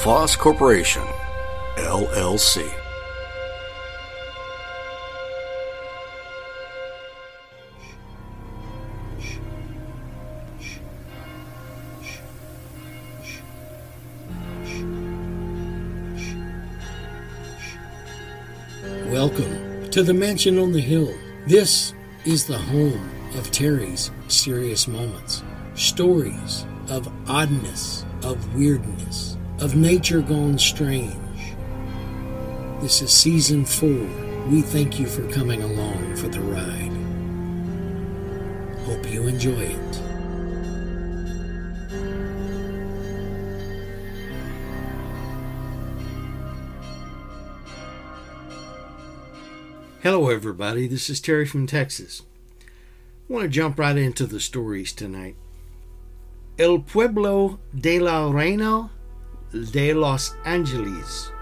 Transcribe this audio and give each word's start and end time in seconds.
LaFosse 0.00 0.38
Corporation, 0.38 1.02
LLC. 1.76 2.66
Welcome 19.10 19.90
to 19.90 20.02
the 20.02 20.14
Mansion 20.14 20.58
on 20.58 20.72
the 20.72 20.80
Hill. 20.80 21.12
This 21.46 21.92
is 22.24 22.46
the 22.46 22.56
home 22.56 23.10
of 23.36 23.50
Terry's 23.50 24.10
Serious 24.28 24.88
Moments. 24.88 25.42
Stories 25.74 26.64
of 26.88 27.06
oddness, 27.28 28.06
of 28.22 28.54
weirdness, 28.54 29.36
of 29.60 29.76
nature 29.76 30.22
gone 30.22 30.58
strange. 30.58 31.14
This 32.80 33.02
is 33.02 33.12
season 33.12 33.66
four. 33.66 34.08
We 34.48 34.62
thank 34.62 34.98
you 34.98 35.06
for 35.06 35.28
coming 35.30 35.62
along 35.62 36.16
for 36.16 36.28
the 36.28 36.40
ride. 36.40 36.90
Hope 38.86 39.12
you 39.12 39.26
enjoy 39.26 39.50
it. 39.50 39.96
Hello, 50.02 50.30
everybody. 50.30 50.88
This 50.88 51.10
is 51.10 51.20
Terry 51.20 51.44
from 51.44 51.66
Texas. 51.66 52.22
I 53.28 53.32
want 53.34 53.42
to 53.42 53.48
jump 53.50 53.78
right 53.78 53.98
into 53.98 54.24
the 54.24 54.40
stories 54.40 54.94
tonight. 54.94 55.36
El 56.58 56.78
Pueblo 56.78 57.60
de 57.78 58.00
la 58.00 58.30
Reina 58.30 58.90
de 59.52 59.92
Los 59.92 60.34
Angeles, 60.44 61.32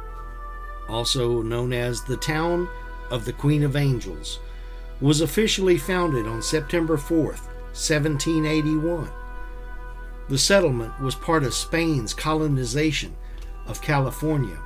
also 0.89 1.43
known 1.43 1.73
as 1.73 2.03
the 2.03 2.17
town 2.17 2.69
of 3.11 3.25
the 3.25 3.33
Queen 3.33 3.63
of 3.63 3.77
Angels, 3.77 4.41
was 5.01 5.21
officially 5.21 5.77
founded 5.77 6.27
on 6.27 6.43
September 6.43 6.97
4, 6.97 7.25
1781. 7.25 9.11
The 10.29 10.39
settlement 10.39 11.01
was 11.01 11.15
part 11.15 11.45
of 11.45 11.55
Spain's 11.55 12.13
colonization 12.13 13.15
of 13.67 13.83
California, 13.83 14.59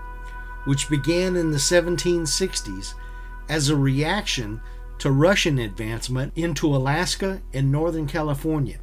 which 0.65 0.89
began 0.89 1.37
in 1.37 1.51
the 1.51 1.59
1760s 1.59 2.95
as 3.49 3.69
a 3.69 3.77
reaction 3.77 4.61
to 4.99 5.11
Russian 5.11 5.59
advancement 5.59 6.33
into 6.37 6.75
Alaska 6.75 7.43
and 7.53 7.71
Northern 7.71 8.07
California. 8.07 8.79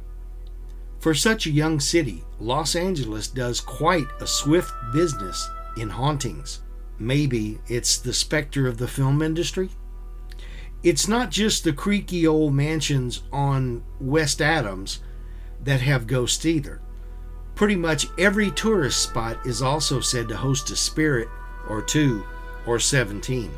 For 1.00 1.14
such 1.14 1.46
a 1.46 1.50
young 1.50 1.80
city, 1.80 2.24
Los 2.38 2.76
Angeles 2.76 3.26
does 3.26 3.62
quite 3.62 4.06
a 4.20 4.26
swift 4.26 4.70
business 4.92 5.48
in 5.78 5.88
hauntings. 5.88 6.60
Maybe 6.98 7.58
it's 7.68 7.96
the 7.96 8.12
specter 8.12 8.68
of 8.68 8.76
the 8.76 8.86
film 8.86 9.22
industry? 9.22 9.70
It's 10.82 11.08
not 11.08 11.30
just 11.30 11.64
the 11.64 11.72
creaky 11.72 12.26
old 12.26 12.52
mansions 12.52 13.22
on 13.32 13.82
West 13.98 14.42
Adams 14.42 15.00
that 15.64 15.80
have 15.80 16.06
ghosts 16.06 16.44
either. 16.44 16.82
Pretty 17.54 17.76
much 17.76 18.06
every 18.18 18.50
tourist 18.50 19.02
spot 19.02 19.38
is 19.46 19.62
also 19.62 20.00
said 20.00 20.28
to 20.28 20.36
host 20.36 20.70
a 20.70 20.76
spirit 20.76 21.28
or 21.66 21.80
two 21.80 22.24
or 22.66 22.78
17. 22.78 23.50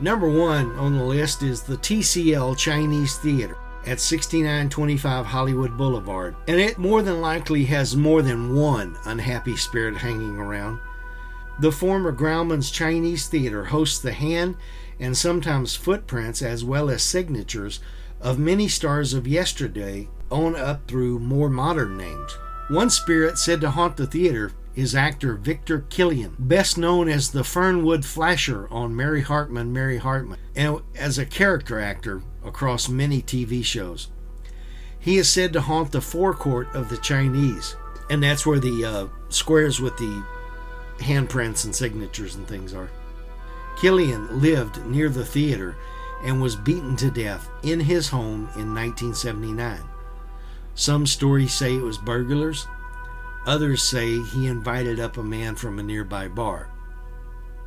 Number 0.00 0.28
one 0.28 0.72
on 0.72 0.96
the 0.96 1.04
list 1.04 1.42
is 1.42 1.62
the 1.62 1.76
TCL 1.76 2.56
Chinese 2.56 3.16
Theater 3.18 3.58
at 3.86 4.00
6925 4.00 5.26
Hollywood 5.26 5.76
Boulevard, 5.76 6.36
and 6.46 6.60
it 6.60 6.78
more 6.78 7.02
than 7.02 7.20
likely 7.20 7.64
has 7.64 7.96
more 7.96 8.22
than 8.22 8.54
one 8.54 8.96
unhappy 9.04 9.56
spirit 9.56 9.96
hanging 9.96 10.36
around. 10.36 10.80
The 11.60 11.72
former 11.72 12.12
Grauman's 12.12 12.70
Chinese 12.70 13.26
Theater 13.26 13.66
hosts 13.66 13.98
the 13.98 14.12
hand 14.12 14.56
and 14.98 15.16
sometimes 15.16 15.76
footprints 15.76 16.42
as 16.42 16.64
well 16.64 16.88
as 16.88 17.02
signatures 17.02 17.80
of 18.20 18.38
many 18.38 18.68
stars 18.68 19.14
of 19.14 19.26
yesterday 19.26 20.08
on 20.30 20.56
up 20.56 20.86
through 20.86 21.18
more 21.18 21.50
modern 21.50 21.96
names. 21.96 22.32
One 22.70 22.88
spirit 22.88 23.36
said 23.36 23.60
to 23.60 23.70
haunt 23.70 23.96
the 23.96 24.06
theater 24.06 24.52
is 24.74 24.94
actor 24.94 25.34
Victor 25.34 25.84
Kilian, 25.90 26.34
best 26.38 26.78
known 26.78 27.08
as 27.08 27.30
the 27.30 27.44
Fernwood 27.44 28.04
Flasher 28.04 28.66
on 28.70 28.96
Mary 28.96 29.20
Hartman, 29.20 29.72
Mary 29.72 29.98
Hartman, 29.98 30.38
and 30.56 30.80
as 30.96 31.18
a 31.18 31.26
character 31.26 31.78
actor 31.78 32.22
across 32.44 32.88
many 32.88 33.22
TV 33.22 33.64
shows. 33.64 34.08
He 34.98 35.18
is 35.18 35.28
said 35.28 35.52
to 35.52 35.60
haunt 35.60 35.92
the 35.92 36.00
forecourt 36.00 36.74
of 36.74 36.88
the 36.88 36.96
Chinese, 36.98 37.76
and 38.08 38.22
that's 38.22 38.46
where 38.46 38.60
the 38.60 38.84
uh, 38.84 39.06
squares 39.28 39.80
with 39.80 39.96
the 39.96 40.24
handprints 40.98 41.64
and 41.64 41.74
signatures 41.74 42.34
and 42.34 42.46
things 42.46 42.72
are. 42.74 42.90
Kilian 43.76 44.40
lived 44.40 44.84
near 44.86 45.08
the 45.08 45.24
theater 45.24 45.76
and 46.24 46.40
was 46.40 46.54
beaten 46.54 46.96
to 46.96 47.10
death 47.10 47.48
in 47.62 47.80
his 47.80 48.08
home 48.08 48.48
in 48.54 48.74
1979. 48.74 49.80
Some 50.74 51.06
stories 51.06 51.52
say 51.52 51.74
it 51.74 51.82
was 51.82 51.98
burglars, 51.98 52.66
Others 53.44 53.82
say 53.82 54.22
he 54.22 54.46
invited 54.46 55.00
up 55.00 55.16
a 55.16 55.22
man 55.22 55.56
from 55.56 55.78
a 55.78 55.82
nearby 55.82 56.28
bar. 56.28 56.70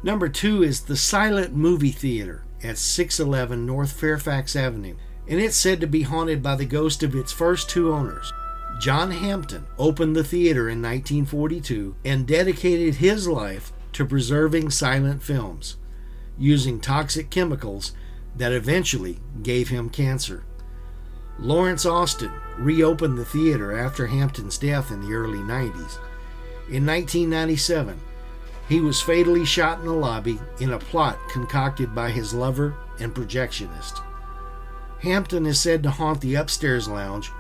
Number 0.04 0.30
two 0.30 0.64
is 0.64 0.82
the 0.82 0.96
Silent 0.96 1.54
Movie 1.54 1.92
Theater 1.92 2.46
at 2.66 2.78
611 2.78 3.66
North 3.66 3.92
Fairfax 3.92 4.56
Avenue, 4.56 4.96
and 5.28 5.40
it's 5.40 5.56
said 5.56 5.80
to 5.82 5.88
be 5.88 6.04
haunted 6.04 6.42
by 6.42 6.56
the 6.56 6.66
ghost 6.66 7.04
of 7.04 7.16
its 7.16 7.32
first 7.32 7.70
two 7.70 7.94
owners. 7.94 8.32
John 8.80 9.12
Hampton 9.12 9.66
opened 9.78 10.16
the 10.16 10.24
theater 10.24 10.70
in 10.70 10.82
1942 10.82 11.96
and 12.04 12.28
dedicated 12.28 12.96
his 12.96 13.28
life 13.28 13.72
to 13.94 14.06
preserving 14.06 14.70
silent 14.72 15.24
films, 15.24 15.78
using 16.38 16.82
toxic 16.82 17.30
chemicals 17.30 17.94
that 18.36 18.52
eventually 18.52 19.20
gave 19.42 19.70
him 19.70 19.90
cancer. 19.90 20.44
Lawrence 21.40 21.86
Austin 21.86 22.32
reopened 22.58 23.18
the 23.18 23.26
theater 23.26 23.78
after 23.78 24.08
Hampton's 24.08 24.58
death 24.58 24.92
in 24.92 25.02
the 25.02 25.14
early 25.14 25.40
90s. 25.40 25.98
In 26.68 26.86
1997, 26.86 28.00
he 28.68 28.82
was 28.82 29.02
fatally 29.02 29.46
shot 29.46 29.80
in 29.80 29.86
the 29.86 29.94
lobby 29.94 30.40
in 30.60 30.74
a 30.74 30.80
plot 30.80 31.18
concocted 31.30 31.94
by 31.94 32.10
his 32.10 32.34
lover 32.34 32.76
and 33.00 33.14
projectionist. 33.14 34.02
Hampton 35.02 35.46
is 35.46 35.60
said 35.60 35.84
to 35.84 35.92
haunt 35.92 36.22
the 36.22 36.36
upstairs 36.36 36.88
lounge 36.88 37.32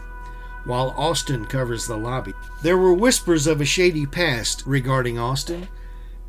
while 0.65 0.93
Austin 0.97 1.45
covers 1.45 1.87
the 1.87 1.97
lobby. 1.97 2.33
There 2.61 2.77
were 2.77 2.93
whispers 2.93 3.47
of 3.47 3.61
a 3.61 3.65
shady 3.65 4.05
past 4.05 4.63
regarding 4.65 5.17
Austin, 5.17 5.67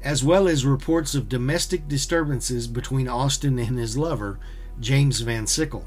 as 0.02 0.22
well 0.22 0.46
as 0.46 0.64
reports 0.64 1.14
of 1.14 1.28
domestic 1.28 1.88
disturbances 1.88 2.66
between 2.66 3.08
Austin 3.08 3.58
and 3.58 3.78
his 3.78 3.96
lover, 3.96 4.38
James 4.78 5.20
Van 5.20 5.46
Sickle. 5.46 5.86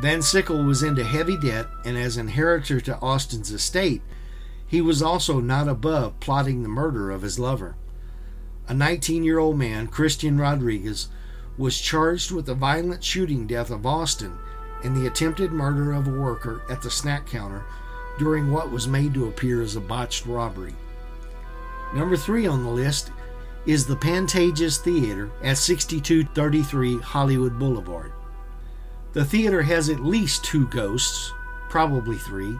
Van 0.00 0.20
Sickle 0.20 0.64
was 0.64 0.82
into 0.82 1.04
heavy 1.04 1.36
debt, 1.36 1.66
and 1.84 1.96
as 1.96 2.16
inheritor 2.16 2.80
to 2.80 2.98
Austin's 2.98 3.52
estate, 3.52 4.02
he 4.66 4.80
was 4.80 5.00
also 5.00 5.40
not 5.40 5.68
above 5.68 6.18
plotting 6.18 6.62
the 6.62 6.68
murder 6.68 7.12
of 7.12 7.22
his 7.22 7.38
lover. 7.38 7.76
A 8.66 8.74
19 8.74 9.24
year 9.24 9.38
old 9.38 9.58
man, 9.58 9.88
Christian 9.88 10.38
Rodriguez, 10.38 11.08
was 11.58 11.78
charged 11.78 12.30
with 12.30 12.46
the 12.46 12.54
violent 12.54 13.04
shooting 13.04 13.46
death 13.46 13.70
of 13.70 13.84
Austin 13.84 14.38
and 14.82 14.96
the 14.96 15.06
attempted 15.06 15.52
murder 15.52 15.92
of 15.92 16.08
a 16.08 16.10
worker 16.10 16.62
at 16.70 16.82
the 16.82 16.90
snack 16.90 17.26
counter 17.26 17.64
during 18.18 18.50
what 18.50 18.70
was 18.70 18.88
made 18.88 19.12
to 19.14 19.28
appear 19.28 19.60
as 19.62 19.76
a 19.76 19.80
botched 19.80 20.26
robbery. 20.26 20.74
Number 21.94 22.16
three 22.16 22.46
on 22.46 22.62
the 22.62 22.70
list 22.70 23.10
is 23.66 23.86
the 23.86 23.96
Pantages 23.96 24.78
Theater 24.78 25.30
at 25.42 25.58
6233 25.58 26.98
Hollywood 27.00 27.58
Boulevard. 27.58 28.12
The 29.12 29.24
theater 29.24 29.62
has 29.62 29.88
at 29.88 30.00
least 30.00 30.44
two 30.44 30.66
ghosts, 30.68 31.32
probably 31.68 32.16
three. 32.16 32.58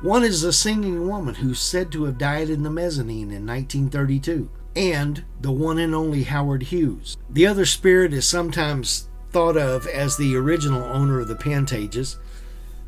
One 0.00 0.24
is 0.24 0.44
a 0.44 0.52
singing 0.52 1.08
woman 1.08 1.34
who's 1.34 1.58
said 1.58 1.90
to 1.92 2.04
have 2.04 2.18
died 2.18 2.50
in 2.50 2.62
the 2.62 2.70
mezzanine 2.70 3.30
in 3.30 3.46
1932, 3.46 4.48
and 4.76 5.24
the 5.40 5.50
one 5.50 5.78
and 5.78 5.94
only 5.94 6.24
Howard 6.24 6.64
Hughes. 6.64 7.16
The 7.30 7.46
other 7.46 7.64
spirit 7.64 8.12
is 8.12 8.26
sometimes 8.26 9.08
thought 9.30 9.56
of 9.56 9.86
as 9.86 10.16
the 10.16 10.36
original 10.36 10.82
owner 10.82 11.20
of 11.20 11.28
the 11.28 11.34
Pantages, 11.34 12.16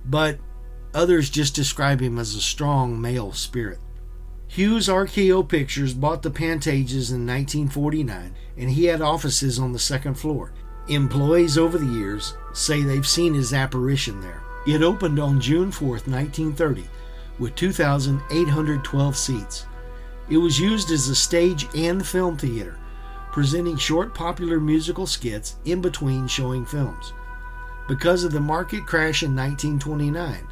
but 0.05 0.39
others 0.95 1.31
just 1.31 1.55
describe 1.55 2.01
him 2.01 2.19
as 2.19 2.35
a 2.35 2.41
strong 2.41 3.01
male 3.01 3.33
spirit. 3.33 3.79
Hughes 4.47 4.89
RKO 4.89 5.47
Pictures 5.47 5.93
bought 5.93 6.23
the 6.23 6.31
Pantages 6.31 7.11
in 7.11 7.27
1949, 7.27 8.35
and 8.57 8.71
he 8.71 8.85
had 8.87 9.03
offices 9.03 9.59
on 9.59 9.73
the 9.73 9.79
second 9.79 10.15
floor. 10.15 10.53
Employees 10.89 11.59
over 11.59 11.77
the 11.77 11.87
years 11.87 12.35
say 12.55 12.83
they've 12.83 13.07
seen 13.07 13.35
his 13.35 13.53
apparition 13.53 14.21
there. 14.21 14.43
It 14.67 14.83
opened 14.83 15.19
on 15.19 15.41
June 15.41 15.71
4, 15.71 15.89
1930, 15.89 16.85
with 17.39 17.55
2,812 17.57 19.17
seats. 19.17 19.67
It 20.31 20.37
was 20.37 20.61
used 20.61 20.91
as 20.91 21.09
a 21.09 21.15
stage 21.15 21.67
and 21.75 22.07
film 22.07 22.37
theater, 22.37 22.79
presenting 23.33 23.77
short 23.77 24.15
popular 24.15 24.61
musical 24.61 25.07
skits 25.07 25.57
in 25.65 25.81
between 25.81 26.29
showing 26.29 26.67
films. 26.67 27.13
Because 27.89 28.25
of 28.25 28.33
the 28.33 28.41
market 28.41 28.87
crash 28.87 29.23
in 29.23 29.35
1929, 29.35 30.47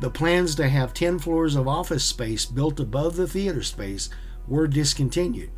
the 0.00 0.10
plans 0.10 0.54
to 0.54 0.68
have 0.68 0.94
10 0.94 1.18
floors 1.18 1.54
of 1.54 1.68
office 1.68 2.04
space 2.04 2.46
built 2.46 2.80
above 2.80 3.16
the 3.16 3.28
theater 3.28 3.62
space 3.62 4.08
were 4.48 4.66
discontinued, 4.66 5.50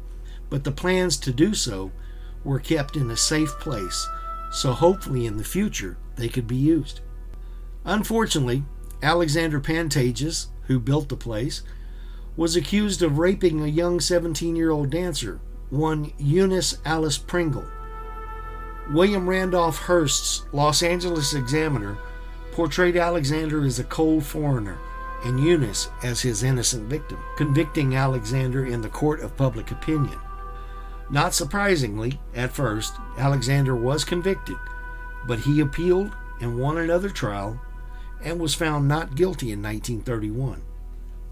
but 0.50 0.64
the 0.64 0.72
plans 0.72 1.16
to 1.18 1.32
do 1.32 1.54
so 1.54 1.92
were 2.42 2.58
kept 2.58 2.96
in 2.96 3.08
a 3.10 3.16
safe 3.16 3.50
place, 3.60 4.08
so 4.50 4.72
hopefully 4.72 5.26
in 5.26 5.36
the 5.36 5.44
future 5.44 5.96
they 6.16 6.28
could 6.28 6.48
be 6.48 6.56
used. 6.56 7.00
Unfortunately, 7.84 8.64
Alexander 9.00 9.60
Pantages, 9.60 10.48
who 10.66 10.80
built 10.80 11.08
the 11.08 11.16
place, 11.16 11.62
was 12.36 12.56
accused 12.56 13.02
of 13.02 13.18
raping 13.18 13.62
a 13.62 13.66
young 13.66 14.00
17 14.00 14.56
year 14.56 14.70
old 14.70 14.90
dancer, 14.90 15.40
one 15.70 16.12
Eunice 16.18 16.78
Alice 16.84 17.18
Pringle. 17.18 17.66
William 18.90 19.28
Randolph 19.28 19.78
Hearst's 19.78 20.44
Los 20.52 20.82
Angeles 20.82 21.34
Examiner 21.34 21.96
portrayed 22.52 22.96
Alexander 22.96 23.64
as 23.64 23.78
a 23.78 23.84
cold 23.84 24.24
foreigner 24.24 24.78
and 25.24 25.38
Eunice 25.38 25.88
as 26.02 26.20
his 26.20 26.42
innocent 26.42 26.88
victim, 26.88 27.18
convicting 27.36 27.94
Alexander 27.94 28.66
in 28.66 28.82
the 28.82 28.88
court 28.88 29.20
of 29.20 29.36
public 29.36 29.70
opinion. 29.70 30.18
Not 31.10 31.34
surprisingly, 31.34 32.20
at 32.34 32.52
first, 32.52 32.94
Alexander 33.18 33.76
was 33.76 34.04
convicted, 34.04 34.56
but 35.26 35.40
he 35.40 35.60
appealed 35.60 36.12
and 36.40 36.58
won 36.58 36.78
another 36.78 37.08
trial 37.08 37.60
and 38.24 38.40
was 38.40 38.54
found 38.54 38.88
not 38.88 39.14
guilty 39.14 39.52
in 39.52 39.62
1931. 39.62 40.62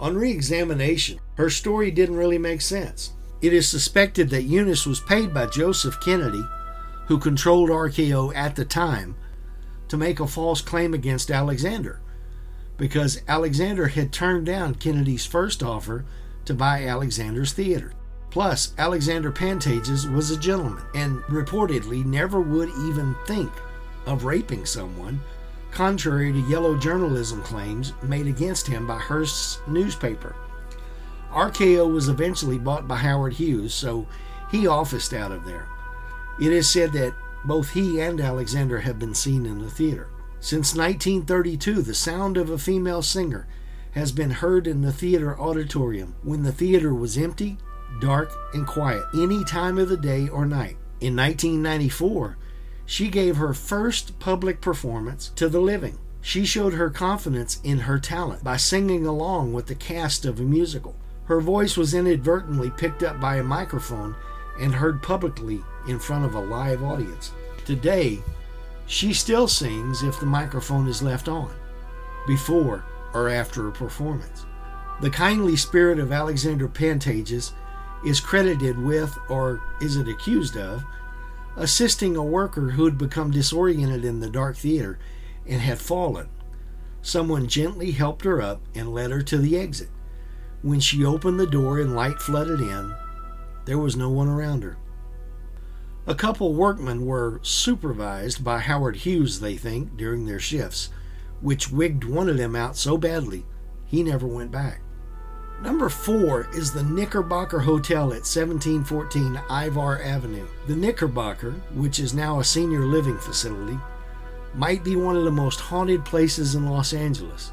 On 0.01 0.17
re 0.17 0.33
examination, 0.33 1.21
her 1.37 1.49
story 1.49 1.93
didn't 1.93 2.17
really 2.17 2.39
make 2.39 2.61
sense. 2.61 3.13
It 3.41 3.53
is 3.53 3.69
suspected 3.69 4.31
that 4.31 4.43
Eunice 4.43 4.87
was 4.87 5.01
paid 5.01 5.33
by 5.33 5.47
Joseph 5.47 6.01
Kennedy, 6.01 6.43
who 7.07 7.19
controlled 7.19 7.71
RKO 7.71 8.35
at 8.35 8.57
the 8.57 8.65
time, 8.65 9.15
to 9.89 9.97
make 9.97 10.19
a 10.19 10.27
false 10.27 10.61
claim 10.61 10.95
against 10.95 11.31
Alexander 11.31 12.01
because 12.81 13.21
Alexander 13.29 13.89
had 13.89 14.11
turned 14.11 14.47
down 14.47 14.75
Kennedy's 14.75 15.27
first 15.27 15.63
offer 15.63 16.07
to 16.47 16.55
buy 16.55 16.87
Alexander's 16.87 17.53
theater. 17.53 17.93
Plus, 18.31 18.73
Alexander 18.79 19.31
Pantages 19.31 20.11
was 20.11 20.31
a 20.31 20.39
gentleman 20.39 20.83
and 20.95 21.21
reportedly 21.25 22.07
never 22.07 22.41
would 22.41 22.71
even 22.87 23.15
think 23.27 23.53
of 24.07 24.25
raping 24.25 24.65
someone, 24.65 25.21
contrary 25.71 26.33
to 26.33 26.41
yellow 26.41 26.77
journalism 26.77 27.43
claims 27.43 27.93
made 28.03 28.27
against 28.27 28.67
him 28.67 28.87
by 28.87 28.99
Hearst's 28.99 29.61
newspaper. 29.67 30.35
RKO 31.31 31.93
was 31.93 32.09
eventually 32.09 32.59
bought 32.59 32.89
by 32.89 32.97
Howard 32.97 33.35
Hughes, 33.35 33.73
so 33.73 34.07
he 34.51 34.67
officed 34.67 35.13
out 35.15 35.31
of 35.31 35.45
there. 35.45 35.67
It 36.41 36.53
is 36.53 36.69
said 36.69 36.93
that 36.93 37.15
both 37.45 37.71
he 37.71 38.01
and 38.01 38.21
Alexander 38.21 38.81
have 38.81 38.99
been 38.99 39.15
seen 39.15 39.47
in 39.47 39.61
the 39.61 39.71
theater. 39.71 40.09
Since 40.41 40.75
1932, 40.75 41.83
the 41.83 41.95
sound 41.95 42.37
of 42.37 42.51
a 42.51 42.59
female 42.59 43.03
singer 43.03 43.47
has 43.93 44.13
been 44.13 44.31
heard 44.31 44.67
in 44.67 44.83
the 44.83 44.93
theater 44.93 45.39
auditorium 45.39 46.15
when 46.23 46.43
the 46.43 46.53
theater 46.53 46.95
was 46.95 47.19
empty, 47.19 47.59
dark, 48.01 48.33
and 48.55 48.67
quiet 48.67 49.03
any 49.15 49.45
time 49.45 49.79
of 49.79 49.89
the 49.89 49.97
day 49.97 50.29
or 50.29 50.47
night. 50.47 50.77
In 51.01 51.17
1994, 51.17 52.37
she 52.91 53.07
gave 53.07 53.37
her 53.37 53.55
first 53.55 54.19
public 54.19 54.61
performance 54.61 55.31
to 55.37 55.49
the 55.49 55.61
living. 55.61 55.97
She 56.21 56.45
showed 56.45 56.75
her 56.75 56.91
confidence 56.91 57.61
in 57.63 57.79
her 57.79 58.01
talent 58.01 58.43
by 58.43 58.57
singing 58.57 59.07
along 59.07 59.53
with 59.53 59.69
the 59.69 59.77
cast 59.77 60.25
of 60.25 60.41
a 60.41 60.43
musical. 60.43 60.97
Her 61.27 61.41
voice 61.41 61.77
was 61.77 61.95
inadvertently 61.95 62.69
picked 62.71 63.05
up 63.05 63.21
by 63.21 63.37
a 63.37 63.45
microphone 63.45 64.17
and 64.59 64.75
heard 64.75 65.05
publicly 65.05 65.61
in 65.87 66.01
front 66.01 66.25
of 66.25 66.35
a 66.35 66.41
live 66.41 66.83
audience. 66.83 67.31
Today, 67.65 68.19
she 68.87 69.13
still 69.13 69.47
sings 69.47 70.03
if 70.03 70.19
the 70.19 70.27
microphone 70.27 70.89
is 70.89 71.01
left 71.01 71.29
on, 71.29 71.53
before 72.27 72.85
or 73.15 73.29
after 73.29 73.69
a 73.69 73.73
performance. 73.73 74.47
The 75.01 75.11
kindly 75.11 75.55
spirit 75.55 76.01
of 76.01 76.11
Alexander 76.11 76.67
Pantages 76.67 77.53
is 78.05 78.19
credited 78.19 78.77
with, 78.77 79.17
or 79.29 79.61
is 79.81 79.97
it 79.97 80.09
accused 80.09 80.57
of, 80.57 80.83
assisting 81.57 82.17
a 82.17 82.25
worker 82.25 82.71
who 82.71 82.85
had 82.85 82.99
become 82.99 83.31
disoriented 83.31 84.05
in 84.05 84.21
the 84.21 84.31
dark 84.31 84.57
theater 84.57 84.99
and 85.47 85.61
had 85.61 85.79
fallen. 85.79 86.29
Someone 87.03 87.49
gently 87.49 87.93
helped 87.93 88.25
her 88.25 88.41
up 88.41 88.61
and 88.75 88.93
led 88.93 89.11
her 89.11 89.23
to 89.23 89.39
the 89.39 89.57
exit. 89.59 89.89
When 90.63 90.81
she 90.81 91.05
opened 91.05 91.41
the 91.41 91.47
door 91.47 91.79
and 91.81 91.95
light 91.95 92.21
flooded 92.21 92.61
in, 92.61 92.95
there 93.65 93.79
was 93.79 93.97
no 93.97 94.11
one 94.11 94.29
around 94.29 94.63
her. 94.63 94.77
A 96.07 96.15
couple 96.15 96.55
workmen 96.55 97.07
were 97.07 97.41
supervised 97.43 98.43
by 98.43 98.59
Howard 98.59 98.97
Hughes, 98.97 99.41
they 99.41 99.57
think, 99.57 99.97
during 99.97 100.27
their 100.27 100.41
shifts, 100.41 100.91
which 101.41 101.71
wigged 101.71 102.05
one 102.05 102.29
of 102.29 102.37
them 102.37 102.57
out 102.57 102.77
so 102.77 102.99
badly 102.99 103.45
he 103.87 104.03
never 104.03 104.27
went 104.27 104.51
back. 104.51 104.83
Number 105.63 105.91
four 105.91 106.49
is 106.55 106.73
the 106.73 106.83
Knickerbocker 106.83 107.59
Hotel 107.59 108.05
at 108.05 108.25
1714 108.25 109.39
Ivar 109.51 110.03
Avenue. 110.03 110.47
The 110.67 110.75
Knickerbocker, 110.75 111.51
which 111.75 112.01
is 112.01 112.15
now 112.15 112.41
a 112.41 112.45
senior 112.45 112.87
living 112.87 113.19
facility, 113.19 113.79
might 114.55 114.83
be 114.83 114.97
one 114.97 115.17
of 115.17 115.25
the 115.25 115.31
most 115.31 115.61
haunted 115.61 116.03
places 116.05 116.55
in 116.55 116.65
Los 116.67 116.95
Angeles. 116.95 117.53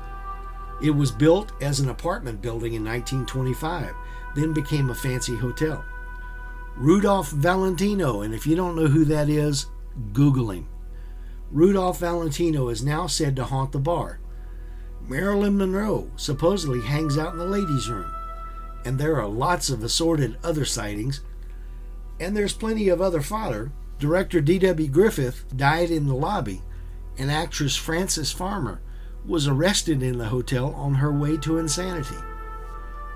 It 0.82 0.92
was 0.92 1.12
built 1.12 1.52
as 1.62 1.82
an 1.82 1.90
apartment 1.90 2.42
building 2.42 2.76
in 2.76 2.86
1925, 2.86 3.94
then 4.36 4.54
became 4.54 4.90
a 4.90 4.96
fancy 4.96 5.36
hotel. 5.36 5.84
Rudolph 6.78 7.32
Valentino, 7.32 8.22
and 8.22 8.34
if 8.34 8.48
you 8.48 8.56
don't 8.56 8.78
know 8.78 8.88
who 8.88 9.04
that 9.06 9.28
is, 9.28 9.66
Google 10.14 10.52
him. 10.52 10.70
Rudolph 11.52 12.00
Valentino 12.00 12.70
is 12.70 12.84
now 12.84 13.08
said 13.08 13.36
to 13.36 13.46
haunt 13.46 13.74
the 13.74 13.80
bar. 13.80 14.20
Marilyn 15.08 15.58
Monroe 15.58 16.12
supposedly 16.18 16.82
hangs 16.82 17.18
out 17.18 17.34
in 17.34 17.40
the 17.40 17.46
ladies' 17.46 17.90
room, 17.90 18.12
and 18.84 19.00
there 19.00 19.16
are 19.16 19.28
lots 19.28 19.70
of 19.70 19.84
assorted 19.84 20.38
other 20.44 20.66
sightings. 20.66 21.22
And 22.20 22.36
there's 22.36 22.54
plenty 22.54 22.90
of 22.90 23.02
other 23.02 23.22
fodder. 23.22 23.72
Director 24.00 24.42
D.W. 24.42 24.88
Griffith 24.90 25.46
died 25.56 25.92
in 25.92 26.08
the 26.08 26.14
lobby, 26.14 26.62
and 27.18 27.32
actress 27.32 27.76
Frances 27.76 28.32
Farmer 28.32 28.82
was 29.26 29.48
arrested 29.48 30.04
in 30.04 30.18
the 30.18 30.30
hotel 30.30 30.74
on 30.76 30.96
her 30.96 31.12
way 31.12 31.38
to 31.38 31.58
insanity. 31.58 32.16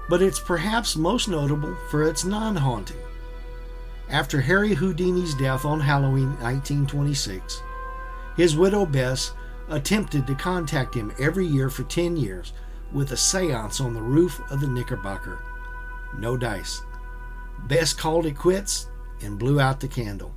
But 0.10 0.22
it's 0.22 0.40
perhaps 0.40 0.96
most 0.96 1.28
notable 1.28 1.76
for 1.90 2.04
its 2.04 2.26
non 2.26 2.56
haunting. 2.56 2.98
After 4.10 4.42
Harry 4.42 4.76
Houdini's 4.76 5.34
death 5.36 5.64
on 5.66 5.80
Halloween 5.80 6.32
1926, 6.40 7.62
his 8.36 8.56
widow 8.56 8.86
Bess 8.86 9.34
attempted 9.72 10.28
to 10.28 10.36
contact 10.36 10.94
him 10.94 11.14
every 11.20 11.46
year 11.46 11.70
for 11.70 11.84
10 11.84 12.18
years 12.18 12.54
with 12.92 13.12
a 13.12 13.18
seance 13.18 13.80
on 13.80 13.94
the 13.94 14.02
roof 14.02 14.42
of 14.52 14.62
the 14.62 14.68
Knickerbocker. 14.68 15.40
No 16.18 16.38
dice. 16.38 16.82
Bess 17.68 17.94
called 17.94 18.26
it 18.26 18.38
quits 18.38 18.88
and 19.22 19.40
blew 19.40 19.60
out 19.60 19.80
the 19.80 19.88
candle. 19.88 20.36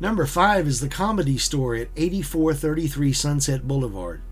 Number 0.00 0.26
5 0.26 0.66
is 0.66 0.80
the 0.80 0.88
Comedy 0.88 1.38
Store 1.38 1.74
at 1.74 1.88
8433 1.96 3.12
Sunset 3.12 3.68
Boulevard. 3.68 4.22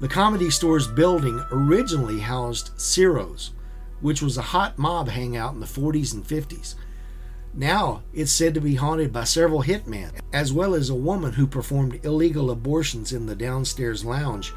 The 0.00 0.08
Comedy 0.08 0.50
Store's 0.50 0.86
building 0.86 1.44
originally 1.50 2.20
housed 2.20 2.70
Ciro's, 2.76 3.52
which 4.00 4.22
was 4.22 4.36
a 4.36 4.42
hot 4.42 4.78
mob 4.78 5.08
hangout 5.08 5.54
in 5.54 5.60
the 5.60 5.66
40s 5.66 6.12
and 6.12 6.24
50s. 6.24 6.74
Now 7.54 8.02
it's 8.14 8.32
said 8.32 8.54
to 8.54 8.60
be 8.60 8.76
haunted 8.76 9.12
by 9.12 9.24
several 9.24 9.62
hitmen, 9.62 10.12
as 10.32 10.52
well 10.52 10.74
as 10.74 10.88
a 10.88 10.94
woman 10.94 11.32
who 11.32 11.46
performed 11.46 12.04
illegal 12.04 12.50
abortions 12.50 13.12
in 13.12 13.26
the 13.26 13.36
downstairs 13.36 14.04
lounge 14.04 14.54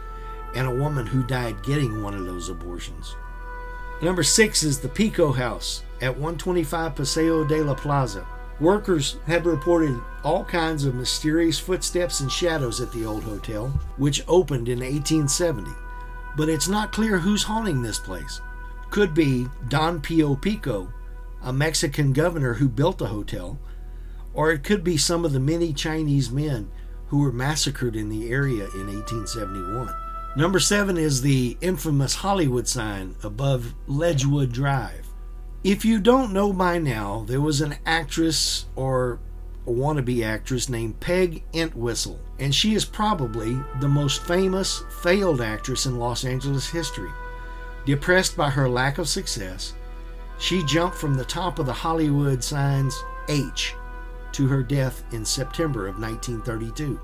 and 0.55 0.65
a 0.65 0.75
woman 0.75 1.05
who 1.05 1.21
died 1.23 1.61
getting 1.63 2.01
one 2.01 2.13
of 2.13 2.25
those 2.25 2.47
abortions. 2.47 3.15
Number 4.01 4.23
six 4.23 4.63
is 4.63 4.79
the 4.79 4.87
Pico 4.87 5.33
House 5.33 5.83
at 6.01 6.11
125 6.11 6.95
Paseo 6.95 7.43
de 7.43 7.61
la 7.63 7.73
Plaza. 7.73 8.25
Workers 8.61 9.17
have 9.25 9.45
reported 9.45 9.99
all 10.23 10.45
kinds 10.45 10.85
of 10.85 10.95
mysterious 10.95 11.59
footsteps 11.59 12.21
and 12.21 12.31
shadows 12.31 12.79
at 12.79 12.91
the 12.93 13.05
old 13.05 13.23
hotel, 13.23 13.67
which 13.97 14.23
opened 14.29 14.69
in 14.69 14.79
1870, 14.79 15.69
but 16.37 16.47
it's 16.47 16.69
not 16.69 16.93
clear 16.93 17.17
who's 17.17 17.43
haunting 17.43 17.81
this 17.81 17.99
place. 17.99 18.39
Could 18.89 19.13
be 19.13 19.47
Don 19.67 19.99
Pio 19.99 20.35
Pico, 20.35 20.91
a 21.45 21.53
Mexican 21.53 22.11
governor 22.11 22.55
who 22.55 22.67
built 22.67 22.97
the 22.97 23.07
hotel, 23.07 23.59
or 24.33 24.51
it 24.51 24.63
could 24.63 24.83
be 24.83 24.97
some 24.97 25.23
of 25.23 25.31
the 25.31 25.39
many 25.39 25.71
Chinese 25.71 26.31
men 26.31 26.69
who 27.07 27.19
were 27.19 27.31
massacred 27.31 27.95
in 27.95 28.09
the 28.09 28.29
area 28.29 28.65
in 28.73 28.87
1871. 28.87 29.93
Number 30.35 30.59
seven 30.59 30.97
is 30.97 31.21
the 31.21 31.55
infamous 31.61 32.15
Hollywood 32.15 32.67
sign 32.67 33.15
above 33.23 33.75
Ledgewood 33.87 34.51
Drive. 34.51 35.07
If 35.63 35.85
you 35.85 35.99
don't 35.99 36.33
know 36.33 36.51
by 36.51 36.79
now, 36.79 37.23
there 37.27 37.39
was 37.39 37.61
an 37.61 37.75
actress 37.85 38.65
or 38.75 39.19
a 39.65 39.71
wannabe 39.71 40.25
actress 40.25 40.67
named 40.67 40.99
Peg 40.99 41.43
Entwistle, 41.53 42.19
and 42.39 42.53
she 42.53 42.75
is 42.75 42.85
probably 42.85 43.57
the 43.79 43.87
most 43.87 44.23
famous 44.23 44.83
failed 45.01 45.41
actress 45.41 45.85
in 45.85 45.99
Los 45.99 46.25
Angeles 46.25 46.69
history. 46.69 47.11
Depressed 47.85 48.35
by 48.35 48.49
her 48.49 48.67
lack 48.67 48.97
of 48.97 49.07
success, 49.07 49.73
she 50.37 50.63
jumped 50.63 50.97
from 50.97 51.15
the 51.15 51.25
top 51.25 51.59
of 51.59 51.65
the 51.65 51.73
Hollywood 51.73 52.43
sign's 52.43 52.95
H 53.29 53.75
to 54.33 54.47
her 54.47 54.63
death 54.63 55.03
in 55.13 55.23
September 55.23 55.87
of 55.87 55.99
1932. 55.99 56.99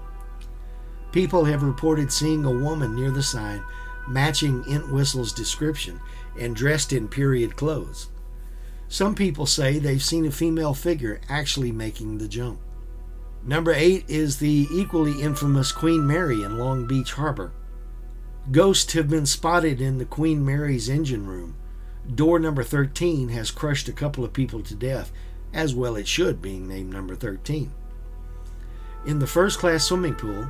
People 1.11 1.45
have 1.45 1.63
reported 1.63 2.11
seeing 2.11 2.45
a 2.45 2.51
woman 2.51 2.95
near 2.95 3.11
the 3.11 3.23
sign 3.23 3.63
matching 4.07 4.63
Entwistle's 4.67 5.31
description 5.31 5.99
and 6.39 6.55
dressed 6.55 6.93
in 6.93 7.07
period 7.07 7.55
clothes. 7.55 8.09
Some 8.87 9.15
people 9.15 9.45
say 9.45 9.79
they've 9.79 10.03
seen 10.03 10.25
a 10.25 10.31
female 10.31 10.73
figure 10.73 11.21
actually 11.29 11.71
making 11.71 12.17
the 12.17 12.27
jump. 12.27 12.59
Number 13.43 13.71
eight 13.71 14.05
is 14.07 14.37
the 14.37 14.67
equally 14.71 15.21
infamous 15.21 15.71
Queen 15.71 16.05
Mary 16.05 16.43
in 16.43 16.57
Long 16.57 16.85
Beach 16.85 17.13
Harbor. 17.13 17.53
Ghosts 18.51 18.93
have 18.93 19.09
been 19.09 19.25
spotted 19.25 19.79
in 19.79 19.97
the 19.97 20.05
Queen 20.05 20.45
Mary's 20.45 20.89
engine 20.89 21.25
room. 21.25 21.55
Door 22.13 22.39
number 22.39 22.63
13 22.63 23.29
has 23.29 23.51
crushed 23.51 23.87
a 23.87 23.93
couple 23.93 24.25
of 24.25 24.33
people 24.33 24.61
to 24.63 24.75
death, 24.75 25.13
as 25.53 25.73
well 25.73 25.95
it 25.95 26.07
should, 26.07 26.41
being 26.41 26.67
named 26.67 26.91
number 26.91 27.15
13. 27.15 27.71
In 29.05 29.19
the 29.19 29.27
first 29.27 29.59
class 29.59 29.85
swimming 29.85 30.15
pool, 30.15 30.43